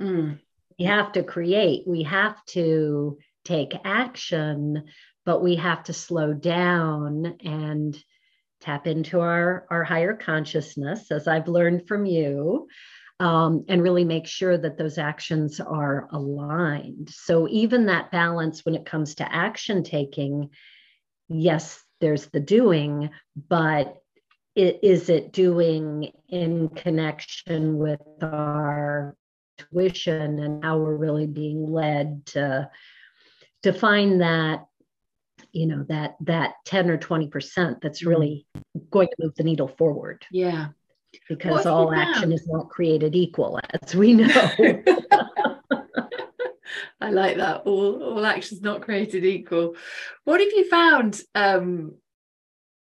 mm. 0.00 0.38
We 0.78 0.84
have 0.84 1.12
to 1.12 1.22
create. 1.22 1.86
We 1.86 2.02
have 2.04 2.44
to 2.46 3.18
take 3.44 3.72
action, 3.84 4.84
but 5.24 5.42
we 5.42 5.56
have 5.56 5.84
to 5.84 5.92
slow 5.92 6.32
down 6.32 7.36
and 7.44 7.96
tap 8.66 8.88
into 8.88 9.20
our, 9.20 9.64
our 9.70 9.84
higher 9.84 10.14
consciousness, 10.14 11.12
as 11.12 11.28
I've 11.28 11.46
learned 11.46 11.86
from 11.86 12.04
you, 12.04 12.66
um, 13.20 13.64
and 13.68 13.80
really 13.80 14.04
make 14.04 14.26
sure 14.26 14.58
that 14.58 14.76
those 14.76 14.98
actions 14.98 15.60
are 15.60 16.08
aligned. 16.10 17.08
So, 17.10 17.48
even 17.48 17.86
that 17.86 18.10
balance 18.10 18.64
when 18.64 18.74
it 18.74 18.84
comes 18.84 19.14
to 19.16 19.34
action 19.34 19.84
taking, 19.84 20.50
yes, 21.28 21.80
there's 22.00 22.26
the 22.26 22.40
doing, 22.40 23.10
but 23.48 23.96
it, 24.56 24.80
is 24.82 25.08
it 25.08 25.32
doing 25.32 26.10
in 26.28 26.68
connection 26.70 27.78
with 27.78 28.00
our 28.20 29.16
tuition 29.58 30.40
and 30.40 30.64
how 30.64 30.78
we're 30.78 30.96
really 30.96 31.26
being 31.26 31.70
led 31.70 32.26
to, 32.26 32.68
to 33.62 33.72
find 33.72 34.20
that 34.20 34.66
you 35.56 35.66
know 35.66 35.84
that 35.88 36.16
that 36.20 36.54
10 36.66 36.90
or 36.90 36.98
20 36.98 37.28
percent 37.28 37.78
that's 37.80 38.00
mm-hmm. 38.00 38.10
really 38.10 38.46
going 38.90 39.08
to 39.08 39.16
move 39.18 39.34
the 39.36 39.42
needle 39.42 39.68
forward 39.68 40.24
yeah 40.30 40.68
because 41.28 41.64
all 41.64 41.94
action 41.94 42.30
is 42.30 42.46
not 42.46 42.68
created 42.68 43.16
equal 43.16 43.58
as 43.82 43.94
we 43.94 44.12
know 44.12 44.26
i 47.00 47.10
like 47.10 47.38
that 47.38 47.62
all 47.64 48.02
all 48.02 48.26
actions 48.26 48.60
not 48.60 48.82
created 48.82 49.24
equal 49.24 49.74
what 50.24 50.40
have 50.40 50.52
you 50.52 50.68
found 50.68 51.20
um 51.34 51.94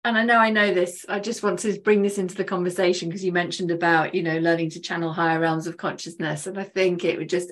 and 0.06 0.18
I 0.18 0.24
know 0.24 0.38
I 0.38 0.50
know 0.50 0.74
this. 0.74 1.06
I 1.10 1.20
just 1.20 1.44
want 1.44 1.60
to 1.60 1.78
bring 1.82 2.01
this 2.01 2.18
into 2.18 2.34
the 2.34 2.46
conversation 2.46 3.10
because 3.10 3.24
you 3.24 3.34
mentioned 3.34 3.70
about, 3.70 4.16
you 4.16 4.24
know, 4.24 4.38
learning 4.38 4.70
to 4.72 4.80
channel 4.80 5.12
higher 5.12 5.42
realms 5.42 5.68
of 5.68 5.75
consciousness. 5.75 6.48
And 6.48 6.58
I 6.58 6.63
think 6.63 7.04
it 7.04 7.18
would 7.18 7.28
just 7.28 7.51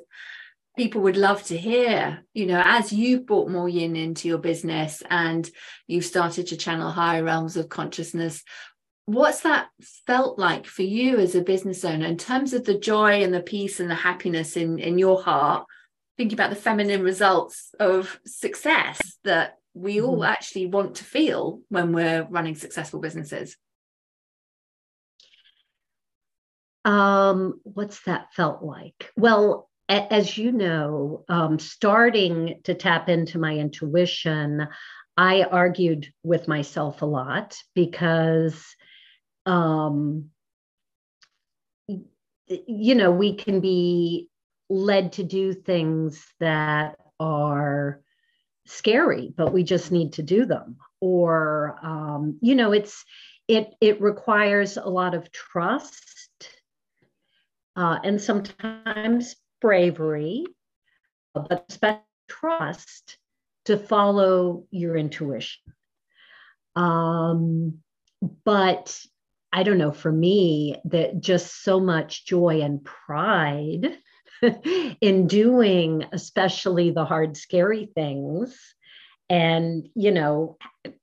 people 0.78 1.02
would 1.02 1.18
love 1.18 1.44
to 1.44 1.58
hear, 1.58 2.24
you 2.34 2.46
know, 2.46 2.62
as 2.64 2.94
you've 2.94 3.26
brought 3.26 3.50
more 3.50 3.68
yin 3.68 3.96
into 3.96 4.28
your 4.28 4.38
business 4.38 5.02
and 5.10 5.50
you've 5.88 6.06
started 6.06 6.48
to 6.48 6.56
channel 6.56 6.92
higher 6.92 7.24
realms 7.24 7.58
of 7.58 7.68
consciousness, 7.68 8.44
what's 9.06 9.42
that 9.42 9.70
felt 10.06 10.38
like 10.38 10.68
for 10.68 10.84
you 10.84 11.18
as 11.18 11.34
a 11.34 11.42
business 11.42 11.84
owner 11.84 12.06
in 12.06 12.16
terms 12.16 12.54
of 12.54 12.64
the 12.64 12.78
joy 12.78 13.24
and 13.24 13.34
the 13.34 13.42
peace 13.42 13.80
and 13.80 13.90
the 13.90 13.96
happiness 13.96 14.56
in, 14.56 14.78
in 14.78 15.00
your 15.00 15.22
heart? 15.22 15.66
Thinking 16.16 16.36
about 16.36 16.52
the 16.52 16.56
feminine 16.56 17.02
results 17.02 17.74
of 17.80 18.20
success 18.26 19.00
that 19.24 19.58
we 19.74 20.00
all 20.00 20.18
mm-hmm. 20.18 20.32
actually 20.32 20.68
want 20.68 20.96
to 20.96 21.04
feel 21.04 21.62
when 21.70 21.92
we're 21.92 22.24
running 22.30 22.56
successful 22.56 23.00
businesses. 23.00 23.58
Um, 26.86 27.60
what's 27.64 28.04
that 28.04 28.34
felt 28.34 28.64
like? 28.64 29.12
Well, 29.18 29.70
as 29.90 30.38
you 30.38 30.52
know, 30.52 31.24
um, 31.30 31.60
starting 31.60 32.62
to 32.66 32.74
tap 32.74 33.10
into 33.10 33.40
my 33.40 33.56
intuition, 33.56 34.68
I 35.16 35.44
argued 35.44 36.12
with 36.24 36.48
myself 36.48 37.02
a 37.02 37.06
lot 37.06 37.58
because, 37.74 38.76
um, 39.46 40.30
you 42.48 42.96
know, 42.96 43.12
we 43.12 43.36
can 43.36 43.60
be 43.60 44.30
led 44.70 45.14
to 45.14 45.24
do 45.24 45.54
things 45.54 46.26
that 46.40 46.98
are 47.20 48.02
scary, 48.66 49.34
but 49.36 49.54
we 49.54 49.64
just 49.64 49.92
need 49.92 50.14
to 50.14 50.24
do 50.24 50.46
them. 50.46 50.78
Or, 51.00 51.80
um, 51.82 52.38
you 52.42 52.56
know, 52.56 52.74
it's 52.74 53.06
it 53.48 53.74
it 53.80 54.02
requires 54.02 54.78
a 54.78 54.90
lot 54.90 55.16
of 55.16 55.32
trust 55.32 56.50
uh, 57.78 58.00
and 58.04 58.20
sometimes 58.20 59.36
bravery, 59.62 60.46
but 61.34 61.66
especially 61.70 62.02
trust 62.28 63.18
to 63.66 63.78
follow 63.78 64.66
your 64.72 64.96
intuition. 64.96 65.62
Um, 66.76 67.80
but 68.46 69.00
I 69.52 69.64
don't 69.64 69.78
know, 69.78 69.92
for 69.92 70.12
me, 70.12 70.76
that 70.86 71.20
just 71.20 71.64
so 71.64 71.80
much 71.80 72.26
joy 72.26 72.62
and 72.62 72.84
pride 72.84 73.98
in 75.02 75.28
doing, 75.28 76.06
especially 76.12 76.92
the 76.92 77.06
hard, 77.06 77.38
scary 77.38 77.90
things. 77.96 78.58
And, 79.30 79.90
you 79.96 80.12
know, 80.12 80.58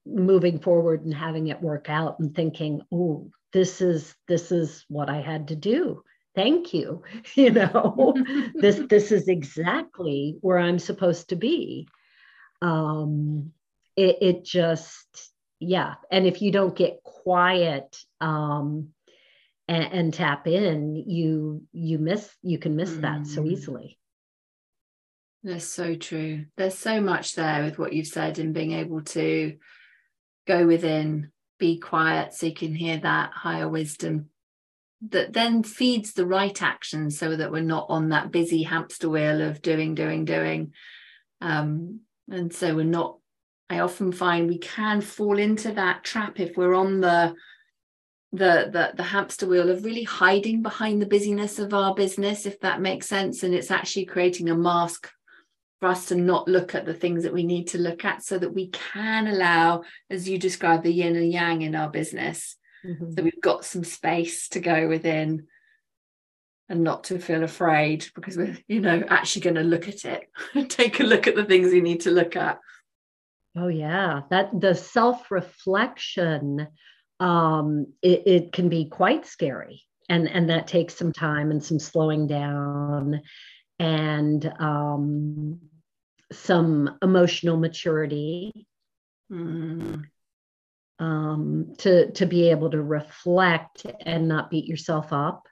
moving 0.06 0.58
forward 0.58 1.04
and 1.04 1.12
having 1.12 1.48
it 1.48 1.60
work 1.60 1.90
out 1.90 2.18
and 2.20 2.34
thinking, 2.34 2.80
oh, 2.92 3.30
this 3.52 3.80
is 3.80 4.14
this 4.26 4.50
is 4.50 4.84
what 4.88 5.08
I 5.10 5.20
had 5.20 5.48
to 5.48 5.56
do 5.56 6.02
thank 6.34 6.74
you 6.74 7.02
you 7.34 7.50
know? 7.50 8.14
This 8.54 8.80
this 8.88 9.12
is 9.12 9.28
exactly 9.28 10.36
where 10.40 10.58
i'm 10.58 10.78
supposed 10.78 11.30
to 11.30 11.36
be. 11.36 11.88
Um 12.62 13.52
it, 13.96 14.18
it 14.20 14.44
just 14.44 15.30
yeah. 15.60 15.94
And 16.10 16.26
if 16.26 16.42
you 16.42 16.50
don't 16.50 16.76
get 16.76 17.02
quiet 17.02 17.96
um 18.20 18.88
and, 19.66 19.84
and 19.84 20.14
tap 20.14 20.46
in 20.46 20.96
you 20.96 21.62
you 21.72 21.98
miss 21.98 22.34
you 22.42 22.58
can 22.58 22.76
miss 22.76 22.90
mm. 22.90 23.02
that 23.02 23.26
so 23.26 23.42
mm. 23.42 23.52
easily. 23.52 23.98
That's 25.42 25.66
so 25.66 25.94
true. 25.94 26.46
There's 26.56 26.78
so 26.78 27.02
much 27.02 27.34
there 27.34 27.64
with 27.64 27.78
what 27.78 27.92
you've 27.92 28.06
said 28.06 28.38
and 28.38 28.54
being 28.54 28.72
able 28.72 29.02
to 29.02 29.58
go 30.46 30.66
within 30.66 31.30
be 31.58 31.78
quiet 31.78 32.32
so 32.34 32.46
you 32.46 32.54
can 32.54 32.74
hear 32.74 32.98
that 32.98 33.32
higher 33.32 33.68
wisdom 33.68 34.30
that 35.10 35.32
then 35.32 35.62
feeds 35.62 36.12
the 36.12 36.26
right 36.26 36.60
action 36.62 37.10
so 37.10 37.36
that 37.36 37.50
we're 37.50 37.62
not 37.62 37.86
on 37.88 38.10
that 38.10 38.30
busy 38.30 38.62
hamster 38.62 39.08
wheel 39.08 39.40
of 39.42 39.62
doing, 39.62 39.94
doing, 39.94 40.24
doing. 40.24 40.72
Um, 41.40 42.00
and 42.30 42.52
so 42.52 42.74
we're 42.74 42.84
not, 42.84 43.18
I 43.68 43.80
often 43.80 44.12
find 44.12 44.48
we 44.48 44.58
can 44.58 45.00
fall 45.00 45.38
into 45.38 45.72
that 45.72 46.04
trap 46.04 46.40
if 46.40 46.56
we're 46.56 46.74
on 46.74 47.00
the 47.00 47.34
the, 48.32 48.68
the 48.72 48.92
the 48.96 49.02
hamster 49.04 49.46
wheel 49.46 49.70
of 49.70 49.84
really 49.84 50.02
hiding 50.02 50.60
behind 50.60 51.00
the 51.00 51.06
busyness 51.06 51.60
of 51.60 51.72
our 51.72 51.94
business, 51.94 52.46
if 52.46 52.58
that 52.60 52.80
makes 52.80 53.06
sense. 53.06 53.44
And 53.44 53.54
it's 53.54 53.70
actually 53.70 54.06
creating 54.06 54.50
a 54.50 54.56
mask 54.56 55.08
for 55.78 55.88
us 55.88 56.06
to 56.06 56.16
not 56.16 56.48
look 56.48 56.74
at 56.74 56.84
the 56.84 56.94
things 56.94 57.22
that 57.22 57.32
we 57.32 57.44
need 57.44 57.68
to 57.68 57.78
look 57.78 58.04
at 58.04 58.24
so 58.24 58.36
that 58.38 58.52
we 58.52 58.70
can 58.70 59.28
allow, 59.28 59.84
as 60.10 60.28
you 60.28 60.36
described, 60.36 60.82
the 60.82 60.92
yin 60.92 61.14
and 61.14 61.32
yang 61.32 61.62
in 61.62 61.76
our 61.76 61.88
business 61.88 62.56
Mm-hmm. 62.84 63.12
So 63.12 63.22
we've 63.22 63.40
got 63.40 63.64
some 63.64 63.84
space 63.84 64.48
to 64.50 64.60
go 64.60 64.88
within 64.88 65.46
and 66.68 66.82
not 66.82 67.04
to 67.04 67.18
feel 67.18 67.44
afraid 67.44 68.06
because 68.14 68.36
we're, 68.36 68.56
you 68.68 68.80
know, 68.80 69.02
actually 69.08 69.42
going 69.42 69.56
to 69.56 69.62
look 69.62 69.88
at 69.88 70.04
it, 70.04 70.28
take 70.68 71.00
a 71.00 71.04
look 71.04 71.26
at 71.26 71.34
the 71.34 71.44
things 71.44 71.72
we 71.72 71.80
need 71.80 72.00
to 72.02 72.10
look 72.10 72.36
at. 72.36 72.58
Oh 73.56 73.68
yeah, 73.68 74.22
that 74.30 74.60
the 74.60 74.74
self-reflection 74.74 76.68
um 77.20 77.86
it, 78.02 78.26
it 78.26 78.52
can 78.52 78.68
be 78.68 78.86
quite 78.86 79.24
scary 79.24 79.82
and 80.08 80.28
and 80.28 80.50
that 80.50 80.66
takes 80.66 80.96
some 80.96 81.12
time 81.12 81.52
and 81.52 81.62
some 81.62 81.78
slowing 81.78 82.26
down 82.26 83.20
and 83.78 84.52
um 84.58 85.60
some 86.32 86.98
emotional 87.02 87.56
maturity 87.56 88.66
mm 89.30 90.04
um, 90.98 91.74
to 91.78 92.10
to 92.12 92.26
be 92.26 92.50
able 92.50 92.70
to 92.70 92.82
reflect 92.82 93.86
and 94.00 94.28
not 94.28 94.50
beat 94.50 94.66
yourself 94.66 95.12
up 95.12 95.46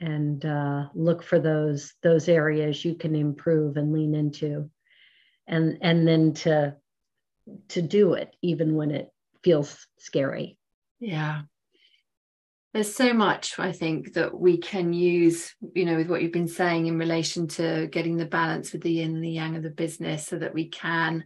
and 0.00 0.44
uh, 0.44 0.86
look 0.94 1.22
for 1.22 1.38
those 1.38 1.94
those 2.02 2.28
areas 2.28 2.84
you 2.84 2.94
can 2.94 3.14
improve 3.14 3.76
and 3.76 3.92
lean 3.92 4.14
into 4.14 4.70
and 5.46 5.78
and 5.80 6.06
then 6.06 6.34
to 6.34 6.74
to 7.68 7.82
do 7.82 8.14
it 8.14 8.34
even 8.42 8.74
when 8.74 8.90
it 8.90 9.10
feels 9.42 9.86
scary. 9.98 10.58
Yeah. 11.00 11.42
There's 12.74 12.94
so 12.94 13.14
much 13.14 13.58
i 13.58 13.72
think 13.72 14.12
that 14.12 14.38
we 14.38 14.58
can 14.58 14.92
use 14.92 15.52
you 15.74 15.86
know 15.86 15.96
with 15.96 16.08
what 16.08 16.22
you've 16.22 16.32
been 16.32 16.46
saying 16.46 16.86
in 16.86 16.98
relation 16.98 17.48
to 17.48 17.88
getting 17.90 18.18
the 18.18 18.26
balance 18.26 18.72
with 18.72 18.82
the 18.82 18.92
yin 18.92 19.14
and 19.14 19.24
the 19.24 19.30
yang 19.30 19.56
of 19.56 19.62
the 19.62 19.70
business 19.70 20.26
so 20.26 20.38
that 20.38 20.54
we 20.54 20.68
can 20.68 21.24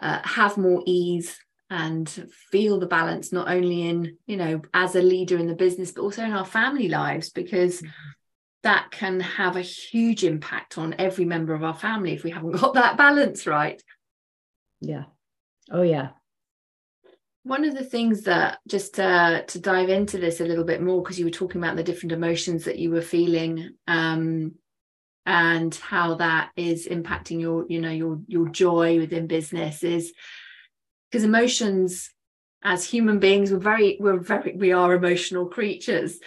uh, 0.00 0.20
have 0.22 0.58
more 0.58 0.82
ease 0.86 1.36
and 1.70 2.08
feel 2.50 2.78
the 2.78 2.86
balance 2.86 3.32
not 3.32 3.48
only 3.48 3.88
in 3.88 4.16
you 4.26 4.36
know 4.36 4.60
as 4.72 4.94
a 4.94 5.02
leader 5.02 5.36
in 5.36 5.46
the 5.46 5.54
business 5.54 5.92
but 5.92 6.02
also 6.02 6.24
in 6.24 6.32
our 6.32 6.44
family 6.44 6.88
lives 6.88 7.28
because 7.30 7.82
mm-hmm. 7.82 7.90
that 8.62 8.90
can 8.90 9.20
have 9.20 9.56
a 9.56 9.62
huge 9.62 10.24
impact 10.24 10.78
on 10.78 10.94
every 10.98 11.24
member 11.24 11.54
of 11.54 11.62
our 11.62 11.74
family 11.74 12.12
if 12.12 12.24
we 12.24 12.30
haven't 12.30 12.52
got 12.60 12.74
that 12.74 12.96
balance 12.96 13.46
right. 13.46 13.82
Yeah. 14.80 15.04
Oh 15.70 15.82
yeah. 15.82 16.10
One 17.42 17.64
of 17.64 17.74
the 17.74 17.84
things 17.84 18.22
that 18.22 18.58
just 18.66 19.00
uh, 19.00 19.42
to 19.42 19.58
dive 19.58 19.88
into 19.88 20.18
this 20.18 20.40
a 20.40 20.44
little 20.44 20.64
bit 20.64 20.82
more 20.82 21.02
because 21.02 21.18
you 21.18 21.24
were 21.24 21.30
talking 21.30 21.62
about 21.62 21.76
the 21.76 21.82
different 21.82 22.12
emotions 22.12 22.64
that 22.64 22.78
you 22.78 22.90
were 22.90 23.00
feeling 23.00 23.70
um, 23.86 24.52
and 25.24 25.74
how 25.74 26.14
that 26.16 26.50
is 26.56 26.86
impacting 26.88 27.40
your 27.40 27.66
you 27.68 27.80
know 27.80 27.90
your 27.90 28.20
your 28.26 28.48
joy 28.48 28.98
within 28.98 29.26
business 29.26 29.82
is 29.82 30.12
because 31.10 31.24
emotions 31.24 32.10
as 32.62 32.84
human 32.84 33.18
beings 33.18 33.52
we're 33.52 33.58
very 33.58 33.96
we're 34.00 34.18
very 34.18 34.54
we 34.56 34.72
are 34.72 34.94
emotional 34.94 35.46
creatures 35.46 36.18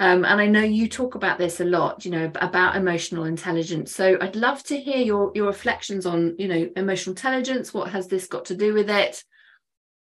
um, 0.00 0.24
and 0.24 0.40
I 0.40 0.46
know 0.46 0.62
you 0.62 0.88
talk 0.88 1.16
about 1.16 1.38
this 1.38 1.60
a 1.60 1.64
lot, 1.64 2.04
you 2.04 2.12
know, 2.12 2.30
about 2.36 2.76
emotional 2.76 3.24
intelligence. 3.24 3.92
So 3.92 4.16
I'd 4.20 4.36
love 4.36 4.62
to 4.64 4.78
hear 4.78 4.98
your 4.98 5.32
your 5.34 5.46
reflections 5.46 6.06
on, 6.06 6.36
you 6.38 6.46
know, 6.46 6.70
emotional 6.76 7.14
intelligence. 7.14 7.74
What 7.74 7.90
has 7.90 8.06
this 8.06 8.28
got 8.28 8.44
to 8.46 8.56
do 8.56 8.74
with 8.74 8.90
it 8.90 9.24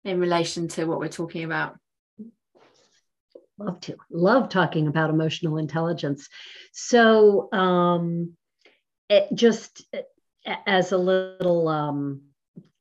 in 0.04 0.20
relation 0.20 0.68
to 0.68 0.84
what 0.84 1.00
we're 1.00 1.08
talking 1.08 1.42
about? 1.42 1.76
Love 3.58 3.80
to 3.80 3.96
love 4.10 4.48
talking 4.48 4.86
about 4.86 5.10
emotional 5.10 5.56
intelligence. 5.58 6.28
So 6.72 7.48
um, 7.52 8.36
it 9.08 9.28
just 9.34 9.84
as 10.66 10.92
a 10.92 10.98
little 10.98 11.66
um, 11.66 12.22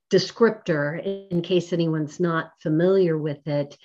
descriptor 0.10 1.30
in 1.30 1.42
case 1.42 1.74
anyone's 1.74 2.20
not 2.20 2.52
familiar 2.62 3.18
with 3.18 3.48
it. 3.48 3.78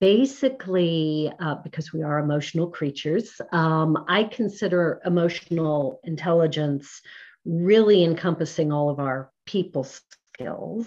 Basically 0.00 1.30
uh, 1.38 1.56
because 1.56 1.92
we 1.92 2.02
are 2.02 2.18
emotional 2.18 2.68
creatures 2.68 3.38
um, 3.52 4.02
i 4.08 4.24
consider 4.24 4.98
emotional 5.04 6.00
intelligence 6.04 7.02
really 7.44 8.04
encompassing 8.04 8.72
all 8.72 8.90
of 8.90 8.98
our 8.98 9.30
people 9.46 9.84
skills. 9.84 10.86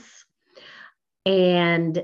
And 1.26 2.04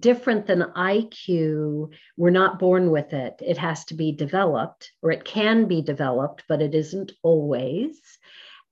different 0.00 0.46
than 0.46 0.62
iq 0.62 1.90
we're 2.16 2.30
not 2.30 2.58
born 2.58 2.90
with 2.90 3.12
it. 3.12 3.34
It 3.40 3.58
has 3.58 3.84
to 3.86 3.94
be 3.94 4.12
developed 4.12 4.92
or 5.02 5.10
it 5.10 5.24
can 5.24 5.66
be 5.66 5.82
developed 5.82 6.44
but 6.48 6.62
it 6.62 6.74
isn't 6.74 7.12
always. 7.22 8.00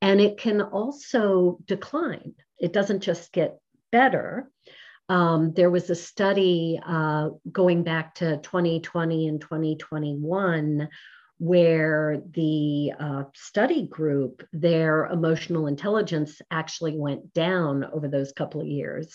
And 0.00 0.20
it 0.20 0.38
can 0.38 0.62
also 0.62 1.58
decline 1.66 2.34
it 2.62 2.72
doesn't 2.72 3.00
just 3.00 3.32
get 3.32 3.58
better. 3.90 4.50
Um, 5.08 5.52
there 5.52 5.70
was 5.70 5.90
a 5.90 5.94
study 5.94 6.80
uh, 6.86 7.30
going 7.50 7.82
back 7.82 8.14
to 8.16 8.38
2020 8.38 9.28
and 9.28 9.40
2021 9.40 10.88
where 11.38 12.22
the 12.34 12.92
uh, 13.00 13.24
study 13.34 13.82
group, 13.88 14.46
their 14.52 15.06
emotional 15.06 15.66
intelligence 15.66 16.40
actually 16.52 16.96
went 16.96 17.34
down 17.34 17.84
over 17.92 18.06
those 18.06 18.30
couple 18.30 18.60
of 18.60 18.68
years 18.68 19.12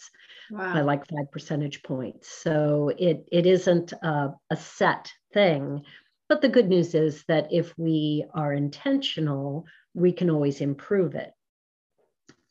wow. 0.51 0.73
by 0.73 0.81
like 0.81 1.07
five 1.07 1.31
percentage 1.31 1.81
points. 1.83 2.29
So 2.29 2.91
it, 2.97 3.25
it 3.31 3.45
isn't 3.45 3.93
a, 3.93 4.33
a 4.49 4.57
set 4.57 5.09
thing. 5.33 5.83
But 6.27 6.41
the 6.41 6.49
good 6.49 6.67
news 6.67 6.93
is 6.93 7.23
that 7.29 7.47
if 7.51 7.73
we 7.77 8.25
are 8.33 8.51
intentional, 8.51 9.65
we 9.93 10.11
can 10.11 10.29
always 10.29 10.59
improve 10.59 11.15
it. 11.15 11.31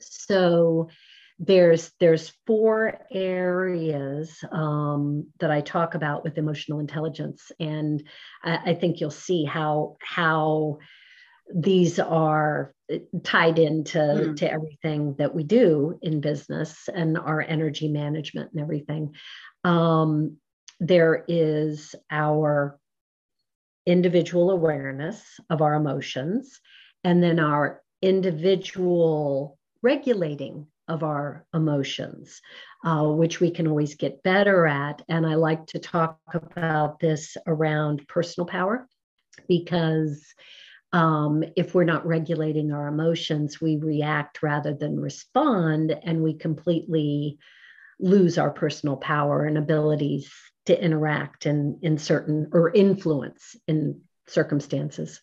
So 0.01 0.89
there's 1.39 1.93
there's 2.01 2.33
four 2.47 2.99
areas 3.11 4.43
um, 4.51 5.27
that 5.41 5.51
I 5.51 5.61
talk 5.61 5.95
about 5.95 6.25
with 6.25 6.39
emotional 6.39 6.81
intelligence, 6.81 7.53
and 7.61 8.03
I, 8.43 8.59
I 8.67 8.75
think 8.75 9.01
you'll 9.01 9.11
see 9.11 9.45
how 9.45 9.97
how 10.01 10.79
these 11.55 11.99
are 11.99 12.75
tied 13.23 13.59
into 13.59 13.99
mm. 13.99 14.37
to 14.37 14.51
everything 14.51 15.15
that 15.19 15.35
we 15.35 15.45
do 15.45 15.99
in 16.03 16.21
business 16.21 16.89
and 16.93 17.19
our 17.19 17.43
energy 17.43 17.89
management 17.89 18.53
and 18.53 18.61
everything. 18.61 19.15
Um, 19.63 20.39
there 20.81 21.25
is 21.29 21.95
our 22.11 22.79
individual 23.85 24.51
awareness 24.51 25.23
of 25.51 25.61
our 25.61 25.75
emotions, 25.75 26.61
and 27.05 27.23
then 27.23 27.39
our 27.39 27.83
individual 28.01 29.56
regulating 29.87 30.67
of 30.89 31.05
our 31.05 31.47
emotions, 31.55 32.41
uh, 32.85 33.05
which 33.05 33.39
we 33.39 33.53
can 33.53 33.69
always 33.69 33.95
get 33.95 34.25
better 34.25 34.67
at. 34.67 35.01
And 35.09 35.25
I 35.25 35.37
like 35.37 35.67
to 35.69 35.79
talk 35.79 36.19
about 36.35 36.99
this 36.99 37.37
around 37.47 38.07
personal 38.09 38.47
power 38.47 38.89
because 39.47 40.27
um, 40.93 41.45
if 41.57 41.73
we're 41.73 41.93
not 41.93 42.07
regulating 42.07 42.73
our 42.73 42.89
emotions, 42.89 43.61
we 43.61 43.77
react 43.77 44.43
rather 44.43 44.75
than 44.75 44.99
respond, 44.99 45.97
and 46.03 46.21
we 46.21 46.35
completely 46.35 47.39
lose 48.01 48.39
our 48.39 48.51
personal 48.51 48.97
power 48.97 49.45
and 49.45 49.57
abilities 49.57 50.33
to 50.67 50.85
interact 50.85 51.47
in, 51.47 51.79
in 51.83 51.97
certain 51.97 52.49
or 52.53 52.73
influence 52.73 53.55
in 53.69 54.01
circumstances. 54.27 55.21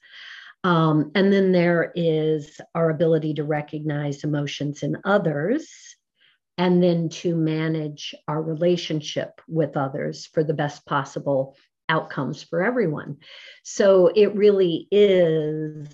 Um, 0.63 1.11
and 1.13 1.31
then 1.31 1.51
there 1.51 1.91
is 1.95 2.61
our 2.73 2.89
ability 2.89 3.33
to 3.35 3.43
recognize 3.43 4.23
emotions 4.23 4.81
in 4.83 4.97
others 5.03 5.67
and 6.57 6.81
then 6.81 7.09
to 7.09 7.35
manage 7.35 8.15
our 8.27 8.41
relationship 8.41 9.41
with 9.47 9.75
others 9.75 10.27
for 10.27 10.43
the 10.43 10.53
best 10.53 10.85
possible 10.85 11.57
outcomes 11.89 12.41
for 12.43 12.63
everyone. 12.63 13.17
So 13.63 14.07
it 14.07 14.35
really 14.35 14.87
is 14.91 15.87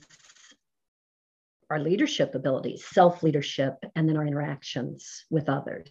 our 1.69 1.79
leadership 1.79 2.35
abilities, 2.35 2.85
self 2.85 3.23
leadership, 3.23 3.75
and 3.95 4.07
then 4.07 4.17
our 4.17 4.25
interactions 4.25 5.25
with 5.29 5.49
others. 5.49 5.89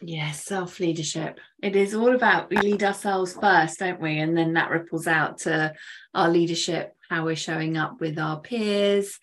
Yes, 0.00 0.44
self 0.44 0.78
leadership. 0.80 1.40
It 1.62 1.74
is 1.74 1.94
all 1.94 2.14
about 2.14 2.50
we 2.50 2.56
lead 2.58 2.84
ourselves 2.84 3.32
first, 3.32 3.80
don't 3.80 4.00
we? 4.00 4.18
And 4.18 4.36
then 4.36 4.54
that 4.54 4.70
ripples 4.70 5.06
out 5.06 5.38
to 5.38 5.74
our 6.14 6.28
leadership, 6.28 6.94
how 7.08 7.24
we're 7.24 7.36
showing 7.36 7.76
up 7.76 8.00
with 8.00 8.18
our 8.18 8.40
peers, 8.40 9.18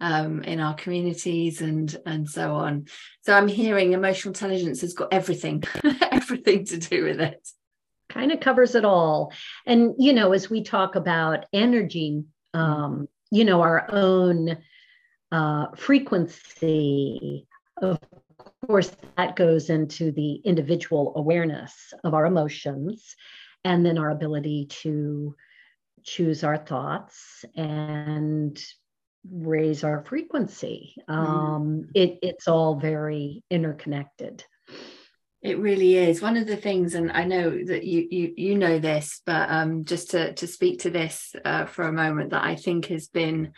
um, 0.00 0.42
in 0.42 0.60
our 0.60 0.74
communities, 0.74 1.62
and 1.62 1.96
and 2.04 2.28
so 2.28 2.54
on. 2.56 2.86
So 3.22 3.32
I'm 3.34 3.48
hearing 3.48 3.92
emotional 3.92 4.32
intelligence 4.32 4.82
has 4.82 4.92
got 4.92 5.12
everything, 5.12 5.62
everything 6.10 6.66
to 6.66 6.78
do 6.78 7.04
with 7.04 7.20
it. 7.20 7.48
Kind 8.10 8.32
of 8.32 8.40
covers 8.40 8.74
it 8.74 8.84
all. 8.84 9.32
And 9.64 9.94
you 9.98 10.12
know, 10.12 10.32
as 10.32 10.50
we 10.50 10.62
talk 10.62 10.94
about 10.94 11.46
energy, 11.54 12.24
um, 12.52 13.08
you 13.30 13.46
know, 13.46 13.62
our 13.62 13.90
own 13.90 14.58
uh, 15.30 15.68
frequency 15.74 17.46
of 17.80 17.98
course, 18.66 18.90
that 19.16 19.36
goes 19.36 19.70
into 19.70 20.12
the 20.12 20.34
individual 20.44 21.12
awareness 21.16 21.92
of 22.04 22.14
our 22.14 22.26
emotions 22.26 23.16
and 23.64 23.84
then 23.84 23.98
our 23.98 24.10
ability 24.10 24.66
to 24.66 25.34
choose 26.04 26.44
our 26.44 26.56
thoughts 26.56 27.44
and 27.56 28.60
raise 29.30 29.84
our 29.84 30.04
frequency. 30.04 30.94
Mm. 31.08 31.14
Um, 31.14 31.88
it, 31.94 32.18
it's 32.22 32.48
all 32.48 32.76
very 32.76 33.44
interconnected. 33.50 34.44
It 35.42 35.58
really 35.58 35.96
is 35.96 36.22
one 36.22 36.36
of 36.36 36.46
the 36.46 36.56
things, 36.56 36.94
and 36.94 37.10
I 37.10 37.24
know 37.24 37.50
that 37.50 37.82
you 37.82 38.06
you 38.08 38.32
you 38.36 38.54
know 38.56 38.78
this, 38.78 39.22
but 39.26 39.50
um, 39.50 39.84
just 39.84 40.12
to 40.12 40.32
to 40.34 40.46
speak 40.46 40.80
to 40.80 40.90
this 40.90 41.34
uh, 41.44 41.64
for 41.64 41.82
a 41.82 41.92
moment, 41.92 42.30
that 42.30 42.44
I 42.44 42.54
think 42.54 42.86
has 42.86 43.08
been 43.08 43.52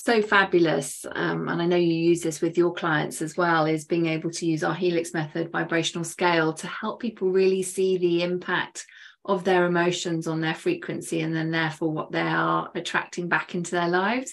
so 0.00 0.22
fabulous 0.22 1.04
um, 1.12 1.48
and 1.48 1.60
i 1.60 1.66
know 1.66 1.76
you 1.76 1.94
use 1.94 2.22
this 2.22 2.40
with 2.40 2.56
your 2.56 2.72
clients 2.72 3.22
as 3.22 3.36
well 3.36 3.66
is 3.66 3.84
being 3.84 4.06
able 4.06 4.30
to 4.30 4.46
use 4.46 4.62
our 4.62 4.74
helix 4.74 5.14
method 5.14 5.50
vibrational 5.50 6.04
scale 6.04 6.52
to 6.52 6.66
help 6.66 7.00
people 7.00 7.30
really 7.30 7.62
see 7.62 7.98
the 7.98 8.22
impact 8.22 8.86
of 9.26 9.44
their 9.44 9.66
emotions 9.66 10.26
on 10.26 10.40
their 10.40 10.54
frequency 10.54 11.20
and 11.20 11.34
then 11.34 11.50
therefore 11.50 11.90
what 11.90 12.12
they 12.12 12.20
are 12.20 12.70
attracting 12.74 13.28
back 13.28 13.54
into 13.54 13.72
their 13.72 13.88
lives. 13.88 14.32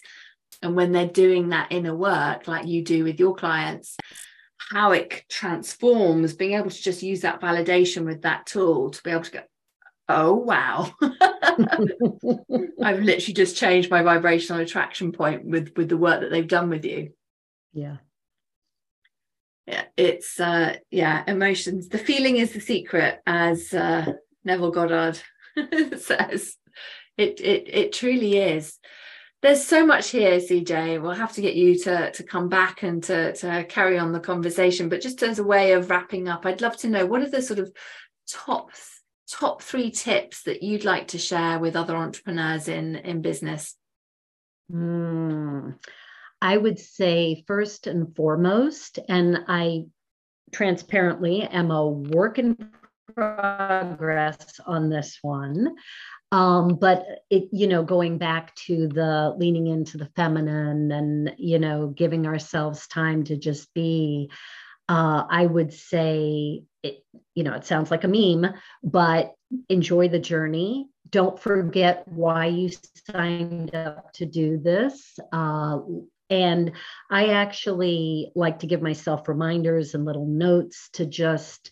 And 0.61 0.75
when 0.75 0.91
they're 0.91 1.07
doing 1.07 1.49
that 1.49 1.71
inner 1.71 1.95
work 1.95 2.47
like 2.47 2.67
you 2.67 2.83
do 2.83 3.03
with 3.03 3.19
your 3.19 3.35
clients 3.35 3.97
how 4.71 4.91
it 4.91 5.23
transforms 5.29 6.33
being 6.33 6.53
able 6.53 6.69
to 6.69 6.81
just 6.81 7.03
use 7.03 7.21
that 7.21 7.41
validation 7.41 8.05
with 8.05 8.21
that 8.21 8.45
tool 8.45 8.91
to 8.91 9.03
be 9.03 9.11
able 9.11 9.23
to 9.23 9.31
go 9.31 9.41
oh 10.09 10.33
wow. 10.33 10.91
I've 12.81 13.01
literally 13.01 13.33
just 13.33 13.57
changed 13.57 13.89
my 13.89 14.03
vibrational 14.03 14.61
attraction 14.61 15.11
point 15.11 15.45
with 15.45 15.73
with 15.75 15.89
the 15.89 15.97
work 15.97 16.21
that 16.21 16.31
they've 16.31 16.47
done 16.47 16.69
with 16.69 16.85
you. 16.85 17.13
Yeah. 17.73 17.97
Yeah 19.67 19.85
it's 19.97 20.39
uh 20.39 20.75
yeah 20.91 21.23
emotions. 21.27 21.89
The 21.89 21.97
feeling 21.97 22.37
is 22.37 22.53
the 22.53 22.59
secret 22.59 23.21
as 23.25 23.73
uh 23.73 24.13
neville 24.43 24.71
goddard 24.71 25.19
says. 25.97 26.57
It 27.17 27.39
it 27.39 27.67
it 27.67 27.93
truly 27.93 28.37
is. 28.37 28.79
There's 29.41 29.63
so 29.63 29.85
much 29.85 30.09
here 30.09 30.39
cj 30.39 31.01
we'll 31.01 31.11
have 31.11 31.33
to 31.33 31.41
get 31.41 31.55
you 31.55 31.77
to 31.79 32.11
to 32.11 32.23
come 32.23 32.49
back 32.49 32.83
and 32.83 33.03
to 33.03 33.33
to 33.33 33.65
carry 33.65 33.97
on 33.97 34.13
the 34.13 34.19
conversation. 34.19 34.89
But 34.89 35.01
just 35.01 35.21
as 35.21 35.39
a 35.39 35.43
way 35.43 35.73
of 35.73 35.89
wrapping 35.89 36.27
up 36.27 36.45
i'd 36.45 36.61
love 36.61 36.77
to 36.77 36.89
know 36.89 37.05
what 37.05 37.21
are 37.21 37.29
the 37.29 37.41
sort 37.41 37.59
of 37.59 37.71
top 38.27 38.71
top 39.29 39.61
three 39.61 39.91
tips 39.91 40.43
that 40.43 40.63
you'd 40.63 40.85
like 40.85 41.09
to 41.09 41.17
share 41.17 41.59
with 41.59 41.75
other 41.75 41.95
entrepreneurs 41.95 42.67
in 42.67 42.95
in 42.95 43.21
business? 43.21 43.75
Mm, 44.71 45.75
i 46.41 46.57
would 46.57 46.79
say 46.79 47.43
first 47.45 47.85
and 47.85 48.15
foremost 48.15 48.97
and 49.09 49.39
i 49.47 49.83
transparently 50.53 51.41
am 51.41 51.69
a 51.69 51.87
work 51.87 52.39
in 52.39 52.69
progress 53.13 54.59
on 54.65 54.89
this 54.89 55.19
one 55.21 55.75
um, 56.31 56.75
but 56.75 57.05
it 57.29 57.49
you 57.51 57.67
know 57.67 57.83
going 57.83 58.17
back 58.17 58.55
to 58.55 58.87
the 58.87 59.35
leaning 59.37 59.67
into 59.67 59.97
the 59.97 60.09
feminine 60.15 60.91
and 60.91 61.35
you 61.37 61.59
know 61.59 61.87
giving 61.87 62.25
ourselves 62.25 62.87
time 62.87 63.25
to 63.25 63.35
just 63.35 63.73
be 63.73 64.31
uh, 64.89 65.23
I 65.29 65.45
would 65.45 65.73
say, 65.73 66.63
it, 66.83 67.03
you 67.33 67.43
know, 67.43 67.53
it 67.53 67.65
sounds 67.65 67.89
like 67.89 68.03
a 68.03 68.07
meme, 68.07 68.53
but 68.83 69.33
enjoy 69.69 70.09
the 70.09 70.19
journey. 70.19 70.87
Don't 71.09 71.39
forget 71.39 72.07
why 72.07 72.47
you 72.47 72.69
signed 73.09 73.73
up 73.73 74.11
to 74.13 74.25
do 74.25 74.57
this. 74.57 75.17
Uh, 75.31 75.79
and 76.29 76.71
I 77.09 77.27
actually 77.27 78.31
like 78.35 78.59
to 78.59 78.67
give 78.67 78.81
myself 78.81 79.27
reminders 79.27 79.93
and 79.93 80.05
little 80.05 80.25
notes 80.25 80.89
to 80.93 81.05
just 81.05 81.71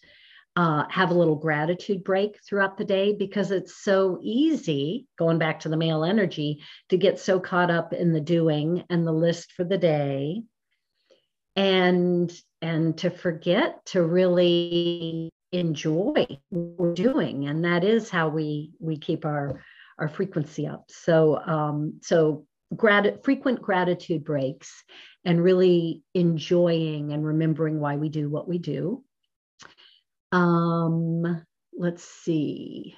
uh, 0.56 0.84
have 0.90 1.12
a 1.12 1.16
little 1.16 1.36
gratitude 1.36 2.04
break 2.04 2.38
throughout 2.48 2.78
the 2.78 2.86
day 2.86 3.16
because 3.16 3.52
it's 3.52 3.82
so 3.84 4.20
easy, 4.22 5.08
going 5.18 5.38
back 5.38 5.62
to 5.62 5.70
the 5.70 5.78
male 5.78 6.04
energy, 6.04 6.62
to 6.90 6.98
get 6.98 7.20
so 7.20 7.40
caught 7.40 7.72
up 7.72 7.94
in 7.94 8.12
the 8.12 8.22
doing 8.22 8.84
and 8.90 9.08
the 9.08 9.14
list 9.14 9.54
for 9.54 9.64
the 9.64 9.78
day 9.78 10.44
and 11.56 12.32
and 12.62 12.98
to 13.00 13.10
forget 13.10 13.86
to 13.88 14.04
really 14.04 15.30
enjoy 15.52 16.26
what 16.50 16.80
we're 16.80 16.94
doing. 16.94 17.48
And 17.48 17.66
that 17.66 17.84
is 17.84 18.10
how 18.10 18.30
we 18.30 18.72
we 18.80 18.98
keep 18.98 19.26
our 19.26 19.62
our 20.00 20.08
frequency 20.08 20.68
up. 20.68 20.86
So 20.90 21.38
um 21.38 22.00
so 22.02 22.46
grat- 22.76 23.24
frequent 23.24 23.62
gratitude 23.62 24.24
breaks 24.24 24.84
and 25.26 25.44
really 25.44 26.04
enjoying 26.14 27.12
and 27.12 27.26
remembering 27.26 27.80
why 27.80 27.98
we 27.98 28.10
do 28.10 28.30
what 28.30 28.48
we 28.48 28.58
do. 28.58 29.04
Um 30.32 31.44
let's 31.78 32.04
see. 32.04 32.96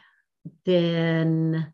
Then 0.65 1.73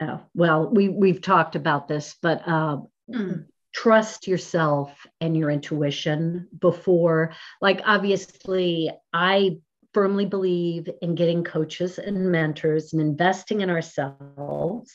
oh, 0.00 0.20
well 0.34 0.70
we 0.70 0.88
we've 0.88 1.22
talked 1.22 1.56
about 1.56 1.88
this 1.88 2.16
but 2.20 2.46
uh 2.46 2.78
mm 3.10 3.46
trust 3.74 4.26
yourself 4.28 5.06
and 5.20 5.36
your 5.36 5.50
intuition 5.50 6.48
before 6.60 7.32
like 7.60 7.80
obviously 7.84 8.90
i 9.12 9.56
firmly 9.94 10.26
believe 10.26 10.88
in 11.00 11.14
getting 11.14 11.44
coaches 11.44 11.98
and 11.98 12.30
mentors 12.30 12.92
and 12.92 13.00
investing 13.00 13.60
in 13.60 13.70
ourselves. 13.70 14.92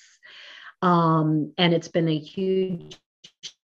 Um, 0.81 1.53
and 1.57 1.73
it's 1.73 1.87
been 1.87 2.09
a 2.09 2.19
huge 2.19 2.97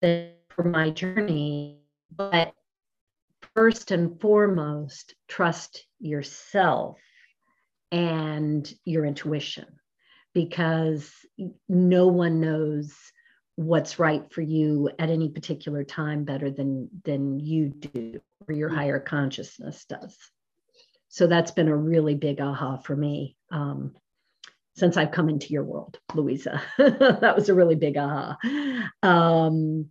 thing 0.01 0.31
for 0.49 0.63
my 0.63 0.91
journey. 0.91 1.81
But 2.17 2.55
first 3.55 3.91
and 3.91 4.21
foremost, 4.21 5.15
trust 5.29 5.85
yourself 5.99 6.99
and 7.91 8.73
your 8.85 9.05
intuition 9.05 9.67
because 10.33 11.13
no 11.69 12.07
one 12.07 12.41
knows 12.41 12.95
what's 13.57 13.99
right 13.99 14.33
for 14.33 14.43
you 14.43 14.91
at 14.99 15.11
any 15.11 15.29
particular 15.29 15.85
time 15.85 16.25
better 16.25 16.51
than 16.51 16.89
than 17.05 17.39
you 17.39 17.69
do 17.69 18.21
or 18.49 18.55
your 18.55 18.71
mm. 18.71 18.75
higher 18.75 19.01
consciousness 19.01 19.85
does. 19.85 20.17
So 21.09 21.27
that's 21.27 21.53
been 21.53 21.69
a 21.69 21.77
really 21.77 22.17
big 22.17 22.41
aha 22.41 22.79
for 22.79 22.97
me 22.97 23.37
um, 23.53 23.95
since 24.77 24.97
i've 24.97 25.13
come 25.13 25.29
into 25.29 25.49
your 25.49 25.65
world 25.65 25.99
louisa. 26.15 26.61
That 26.79 27.37
was 27.37 27.49
a 27.49 27.55
really 27.55 27.77
big 27.77 27.97
aha. 27.97 28.37
Um, 29.03 29.91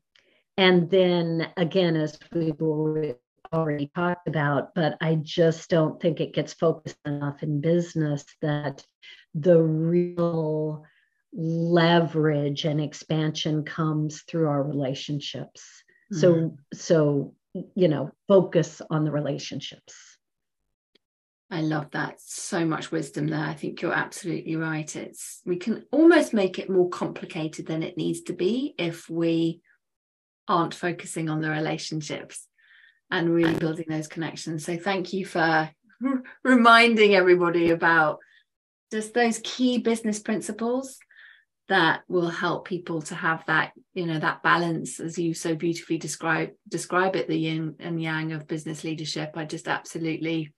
and 0.57 0.89
then 0.89 1.47
again 1.57 1.95
as 1.95 2.17
we've 2.31 2.61
already 3.53 3.91
talked 3.95 4.27
about 4.27 4.73
but 4.73 4.97
i 5.01 5.15
just 5.15 5.69
don't 5.69 6.01
think 6.01 6.19
it 6.19 6.33
gets 6.33 6.53
focused 6.53 6.97
enough 7.05 7.43
in 7.43 7.61
business 7.61 8.25
that 8.41 8.83
the 9.35 9.61
real 9.61 10.85
leverage 11.33 12.65
and 12.65 12.79
expansion 12.79 13.63
comes 13.63 14.21
through 14.21 14.47
our 14.47 14.63
relationships. 14.63 15.83
Mm. 16.13 16.19
so 16.19 16.57
so 16.73 17.33
you 17.75 17.87
know 17.87 18.11
focus 18.27 18.81
on 18.89 19.03
the 19.03 19.11
relationships. 19.11 19.95
I 21.49 21.61
love 21.61 21.91
that. 21.91 22.15
So 22.19 22.65
much 22.65 22.91
wisdom 22.91 23.27
there. 23.27 23.39
I 23.39 23.53
think 23.53 23.81
you're 23.81 23.93
absolutely 23.93 24.55
right. 24.55 24.95
It's 24.95 25.41
we 25.45 25.57
can 25.57 25.85
almost 25.91 26.33
make 26.33 26.57
it 26.57 26.69
more 26.69 26.89
complicated 26.89 27.67
than 27.67 27.83
it 27.83 27.97
needs 27.97 28.21
to 28.21 28.33
be 28.33 28.73
if 28.77 29.07
we 29.09 29.61
aren't 30.47 30.73
focusing 30.73 31.29
on 31.29 31.41
the 31.41 31.49
relationships 31.49 32.47
and 33.11 33.29
really 33.29 33.53
building 33.53 33.85
those 33.87 34.07
connections. 34.07 34.65
So 34.65 34.77
thank 34.77 35.13
you 35.13 35.25
for 35.25 35.69
reminding 36.43 37.13
everybody 37.13 37.69
about 37.69 38.19
just 38.91 39.13
those 39.13 39.39
key 39.43 39.77
business 39.77 40.19
principles 40.19 40.97
that 41.69 42.01
will 42.07 42.29
help 42.29 42.67
people 42.67 43.01
to 43.01 43.15
have 43.15 43.43
that 43.47 43.71
you 43.93 44.05
know 44.05 44.19
that 44.19 44.43
balance 44.43 44.99
as 44.99 45.17
you 45.17 45.33
so 45.33 45.55
beautifully 45.55 45.97
describe 45.97 46.49
describe 46.67 47.15
it 47.15 47.27
the 47.27 47.37
yin 47.37 47.75
and 47.79 48.01
yang 48.01 48.33
of 48.33 48.47
business 48.47 48.83
leadership. 48.83 49.31
I 49.35 49.45
just 49.45 49.67
absolutely 49.67 50.53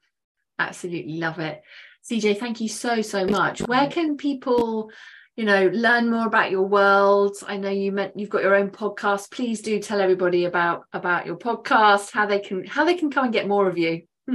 absolutely 0.58 1.18
love 1.18 1.40
it. 1.40 1.62
Cj 2.10 2.40
thank 2.40 2.60
you 2.60 2.70
so 2.70 3.02
so 3.02 3.26
much. 3.26 3.62
Where 3.62 3.88
can 3.88 4.18
people 4.18 4.90
you 5.36 5.46
know 5.46 5.68
learn 5.68 6.10
more 6.10 6.26
about 6.26 6.52
your 6.52 6.68
world? 6.68 7.36
I 7.48 7.58
know 7.58 7.70
you 7.70 7.92
meant 7.92 8.18
you've 8.18 8.30
got 8.30 8.44
your 8.44 8.56
own 8.56 8.72
podcast. 8.72 9.32
Please 9.32 9.62
do 9.62 9.80
tell 9.80 10.02
everybody 10.02 10.46
about 10.46 10.86
about 10.92 11.26
your 11.26 11.38
podcast 11.38 12.12
how 12.12 12.26
they 12.26 12.40
can 12.40 12.66
how 12.66 12.84
they 12.84 12.96
can 12.96 13.12
come 13.12 13.26
and 13.26 13.34
get 13.34 13.48
more 13.48 13.68
of 13.68 13.78
you 13.78 14.02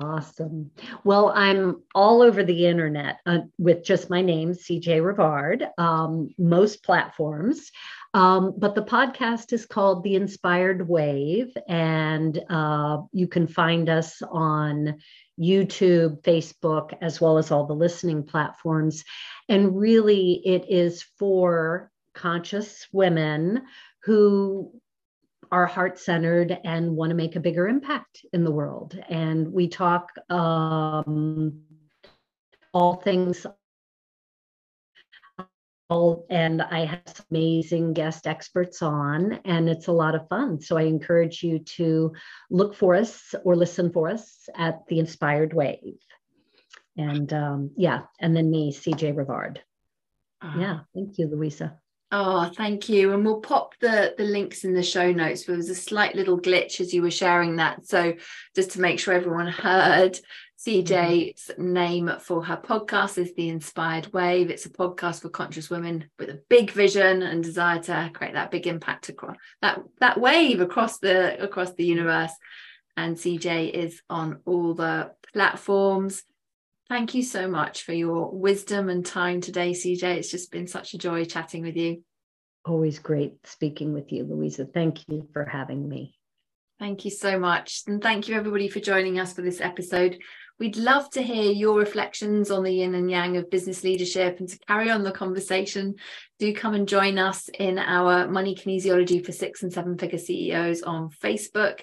Awesome. 0.00 0.70
Well, 1.02 1.32
I'm 1.34 1.82
all 1.92 2.22
over 2.22 2.44
the 2.44 2.66
internet 2.66 3.18
uh, 3.26 3.40
with 3.58 3.82
just 3.82 4.08
my 4.08 4.22
name, 4.22 4.52
CJ 4.52 5.00
Rivard, 5.02 5.68
um, 5.76 6.30
most 6.38 6.84
platforms. 6.84 7.72
Um, 8.14 8.54
but 8.56 8.76
the 8.76 8.84
podcast 8.84 9.52
is 9.52 9.66
called 9.66 10.04
The 10.04 10.14
Inspired 10.14 10.88
Wave, 10.88 11.52
and 11.68 12.38
uh, 12.48 12.98
you 13.12 13.26
can 13.26 13.48
find 13.48 13.88
us 13.88 14.22
on 14.22 14.98
YouTube, 15.38 16.22
Facebook, 16.22 16.96
as 17.00 17.20
well 17.20 17.36
as 17.36 17.50
all 17.50 17.66
the 17.66 17.74
listening 17.74 18.22
platforms. 18.22 19.02
And 19.48 19.76
really, 19.76 20.40
it 20.44 20.66
is 20.68 21.02
for 21.18 21.90
conscious 22.14 22.86
women 22.92 23.64
who 24.04 24.80
are 25.50 25.66
heart 25.66 25.98
centered 25.98 26.58
and 26.64 26.94
want 26.96 27.10
to 27.10 27.16
make 27.16 27.36
a 27.36 27.40
bigger 27.40 27.68
impact 27.68 28.24
in 28.32 28.44
the 28.44 28.50
world. 28.50 28.98
And 29.08 29.52
we 29.52 29.68
talk 29.68 30.10
um, 30.30 31.62
all 32.72 32.96
things. 32.96 33.46
All, 35.90 36.26
and 36.28 36.60
I 36.60 36.84
have 36.84 37.24
amazing 37.30 37.94
guest 37.94 38.26
experts 38.26 38.82
on, 38.82 39.40
and 39.46 39.70
it's 39.70 39.86
a 39.86 39.92
lot 39.92 40.14
of 40.14 40.28
fun. 40.28 40.60
So 40.60 40.76
I 40.76 40.82
encourage 40.82 41.42
you 41.42 41.60
to 41.60 42.12
look 42.50 42.74
for 42.74 42.94
us 42.94 43.34
or 43.42 43.56
listen 43.56 43.90
for 43.90 44.10
us 44.10 44.50
at 44.54 44.86
the 44.88 44.98
Inspired 44.98 45.54
Wave. 45.54 45.96
And 46.98 47.32
um, 47.32 47.70
yeah, 47.76 48.02
and 48.20 48.36
then 48.36 48.50
me, 48.50 48.70
CJ 48.70 49.14
Rivard. 49.14 49.58
Uh-huh. 50.42 50.60
Yeah, 50.60 50.80
thank 50.94 51.16
you, 51.16 51.28
Louisa. 51.28 51.78
Oh, 52.10 52.50
thank 52.56 52.88
you. 52.88 53.12
And 53.12 53.24
we'll 53.24 53.40
pop 53.40 53.74
the, 53.80 54.14
the 54.16 54.24
links 54.24 54.64
in 54.64 54.72
the 54.72 54.82
show 54.82 55.12
notes. 55.12 55.44
There 55.44 55.56
was 55.56 55.68
a 55.68 55.74
slight 55.74 56.14
little 56.14 56.40
glitch 56.40 56.80
as 56.80 56.94
you 56.94 57.02
were 57.02 57.10
sharing 57.10 57.56
that. 57.56 57.86
So 57.86 58.14
just 58.54 58.70
to 58.72 58.80
make 58.80 58.98
sure 58.98 59.12
everyone 59.12 59.48
heard 59.48 60.18
CJ's 60.58 61.50
mm-hmm. 61.52 61.72
name 61.72 62.10
for 62.20 62.42
her 62.44 62.56
podcast 62.56 63.18
is 63.18 63.34
The 63.34 63.50
Inspired 63.50 64.12
Wave. 64.12 64.50
It's 64.50 64.66
a 64.66 64.70
podcast 64.70 65.22
for 65.22 65.28
conscious 65.28 65.68
women 65.68 66.08
with 66.18 66.30
a 66.30 66.42
big 66.48 66.70
vision 66.70 67.22
and 67.22 67.44
desire 67.44 67.80
to 67.82 68.10
create 68.12 68.34
that 68.34 68.50
big 68.50 68.66
impact 68.66 69.10
across 69.10 69.36
that, 69.60 69.80
that 70.00 70.18
wave 70.18 70.60
across 70.60 70.98
the 70.98 71.40
across 71.40 71.74
the 71.74 71.84
universe. 71.84 72.32
And 72.96 73.16
CJ 73.16 73.70
is 73.70 74.02
on 74.10 74.40
all 74.46 74.74
the 74.74 75.12
platforms. 75.32 76.24
Thank 76.88 77.14
you 77.14 77.22
so 77.22 77.48
much 77.48 77.82
for 77.82 77.92
your 77.92 78.30
wisdom 78.30 78.88
and 78.88 79.04
time 79.04 79.42
today, 79.42 79.72
CJ. 79.72 80.02
It's 80.04 80.30
just 80.30 80.50
been 80.50 80.66
such 80.66 80.94
a 80.94 80.98
joy 80.98 81.26
chatting 81.26 81.62
with 81.62 81.76
you. 81.76 82.02
Always 82.64 82.98
great 82.98 83.46
speaking 83.46 83.92
with 83.92 84.10
you, 84.10 84.24
Louisa. 84.24 84.64
Thank 84.64 85.06
you 85.06 85.28
for 85.34 85.44
having 85.44 85.86
me. 85.86 86.14
Thank 86.78 87.04
you 87.04 87.10
so 87.10 87.38
much. 87.38 87.82
And 87.86 88.00
thank 88.00 88.28
you, 88.28 88.36
everybody, 88.36 88.68
for 88.68 88.80
joining 88.80 89.18
us 89.18 89.34
for 89.34 89.42
this 89.42 89.60
episode. 89.60 90.18
We'd 90.58 90.76
love 90.76 91.10
to 91.10 91.22
hear 91.22 91.52
your 91.52 91.78
reflections 91.78 92.50
on 92.50 92.62
the 92.62 92.72
yin 92.72 92.94
and 92.94 93.10
yang 93.10 93.36
of 93.36 93.50
business 93.50 93.84
leadership 93.84 94.40
and 94.40 94.48
to 94.48 94.58
carry 94.66 94.90
on 94.90 95.02
the 95.02 95.12
conversation. 95.12 95.96
Do 96.38 96.54
come 96.54 96.74
and 96.74 96.88
join 96.88 97.18
us 97.18 97.48
in 97.58 97.78
our 97.78 98.28
Money 98.28 98.54
Kinesiology 98.54 99.24
for 99.24 99.32
Six 99.32 99.62
and 99.62 99.72
Seven 99.72 99.98
Figure 99.98 100.18
CEOs 100.18 100.82
on 100.82 101.10
Facebook 101.10 101.80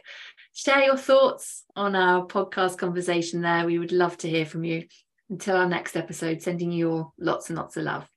share 0.56 0.84
your 0.84 0.98
thoughts 0.98 1.64
on 1.76 1.96
our 1.96 2.26
podcast 2.26 2.78
conversation 2.78 3.42
there. 3.42 3.66
We 3.66 3.78
would 3.78 3.92
love 3.92 4.18
to 4.20 4.30
hear 4.30 4.46
from 4.46 4.64
you. 4.64 4.86
Until 5.30 5.58
our 5.58 5.68
next 5.68 5.96
episode, 5.96 6.44
sending 6.44 6.72
you 6.72 6.92
all 6.92 7.14
lots 7.20 7.50
and 7.50 7.58
lots 7.58 7.78
of 7.78 7.84
love. 7.84 8.08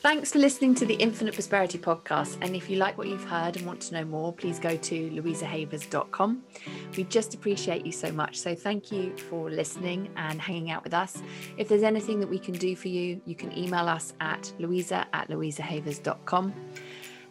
Thanks 0.00 0.30
for 0.30 0.38
listening 0.38 0.76
to 0.76 0.86
the 0.86 0.94
Infinite 0.94 1.34
Prosperity 1.34 1.76
Podcast. 1.76 2.38
And 2.40 2.54
if 2.54 2.70
you 2.70 2.76
like 2.76 2.96
what 2.96 3.08
you've 3.08 3.24
heard 3.24 3.56
and 3.56 3.66
want 3.66 3.80
to 3.82 3.94
know 3.94 4.04
more, 4.04 4.32
please 4.32 4.60
go 4.60 4.76
to 4.76 5.10
louisahavers.com. 5.10 6.44
We 6.96 7.02
just 7.02 7.34
appreciate 7.34 7.84
you 7.84 7.90
so 7.90 8.12
much. 8.12 8.38
So 8.38 8.54
thank 8.54 8.92
you 8.92 9.16
for 9.16 9.50
listening 9.50 10.08
and 10.16 10.40
hanging 10.40 10.70
out 10.70 10.84
with 10.84 10.94
us. 10.94 11.20
If 11.56 11.68
there's 11.68 11.82
anything 11.82 12.20
that 12.20 12.28
we 12.28 12.38
can 12.38 12.54
do 12.54 12.76
for 12.76 12.86
you, 12.86 13.20
you 13.24 13.34
can 13.34 13.56
email 13.58 13.88
us 13.88 14.14
at 14.20 14.52
louisa 14.60 15.04
at 15.12 15.30
louisahavers.com. 15.30 16.54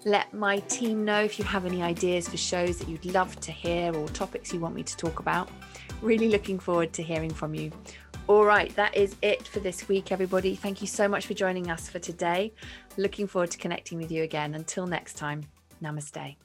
Let 0.07 0.33
my 0.33 0.59
team 0.59 1.03
know 1.03 1.21
if 1.21 1.37
you 1.37 1.43
have 1.43 1.65
any 1.65 1.83
ideas 1.83 2.29
for 2.29 2.37
shows 2.37 2.77
that 2.77 2.87
you'd 2.87 3.03
love 3.03 3.37
to 3.41 3.51
hear 3.51 3.93
or 3.93 4.07
topics 4.07 4.53
you 4.53 4.59
want 4.61 4.73
me 4.73 4.81
to 4.81 4.95
talk 4.95 5.19
about. 5.19 5.49
Really 6.01 6.29
looking 6.29 6.59
forward 6.59 6.93
to 6.93 7.03
hearing 7.03 7.29
from 7.29 7.53
you. 7.53 7.73
All 8.27 8.45
right, 8.45 8.73
that 8.77 8.95
is 8.95 9.17
it 9.21 9.45
for 9.45 9.59
this 9.59 9.89
week, 9.89 10.13
everybody. 10.13 10.55
Thank 10.55 10.79
you 10.79 10.87
so 10.87 11.09
much 11.09 11.25
for 11.25 11.33
joining 11.33 11.69
us 11.69 11.89
for 11.89 11.99
today. 11.99 12.53
Looking 12.95 13.27
forward 13.27 13.51
to 13.51 13.57
connecting 13.57 13.97
with 13.97 14.09
you 14.09 14.23
again. 14.23 14.55
Until 14.55 14.87
next 14.87 15.15
time, 15.15 15.43
namaste. 15.83 16.37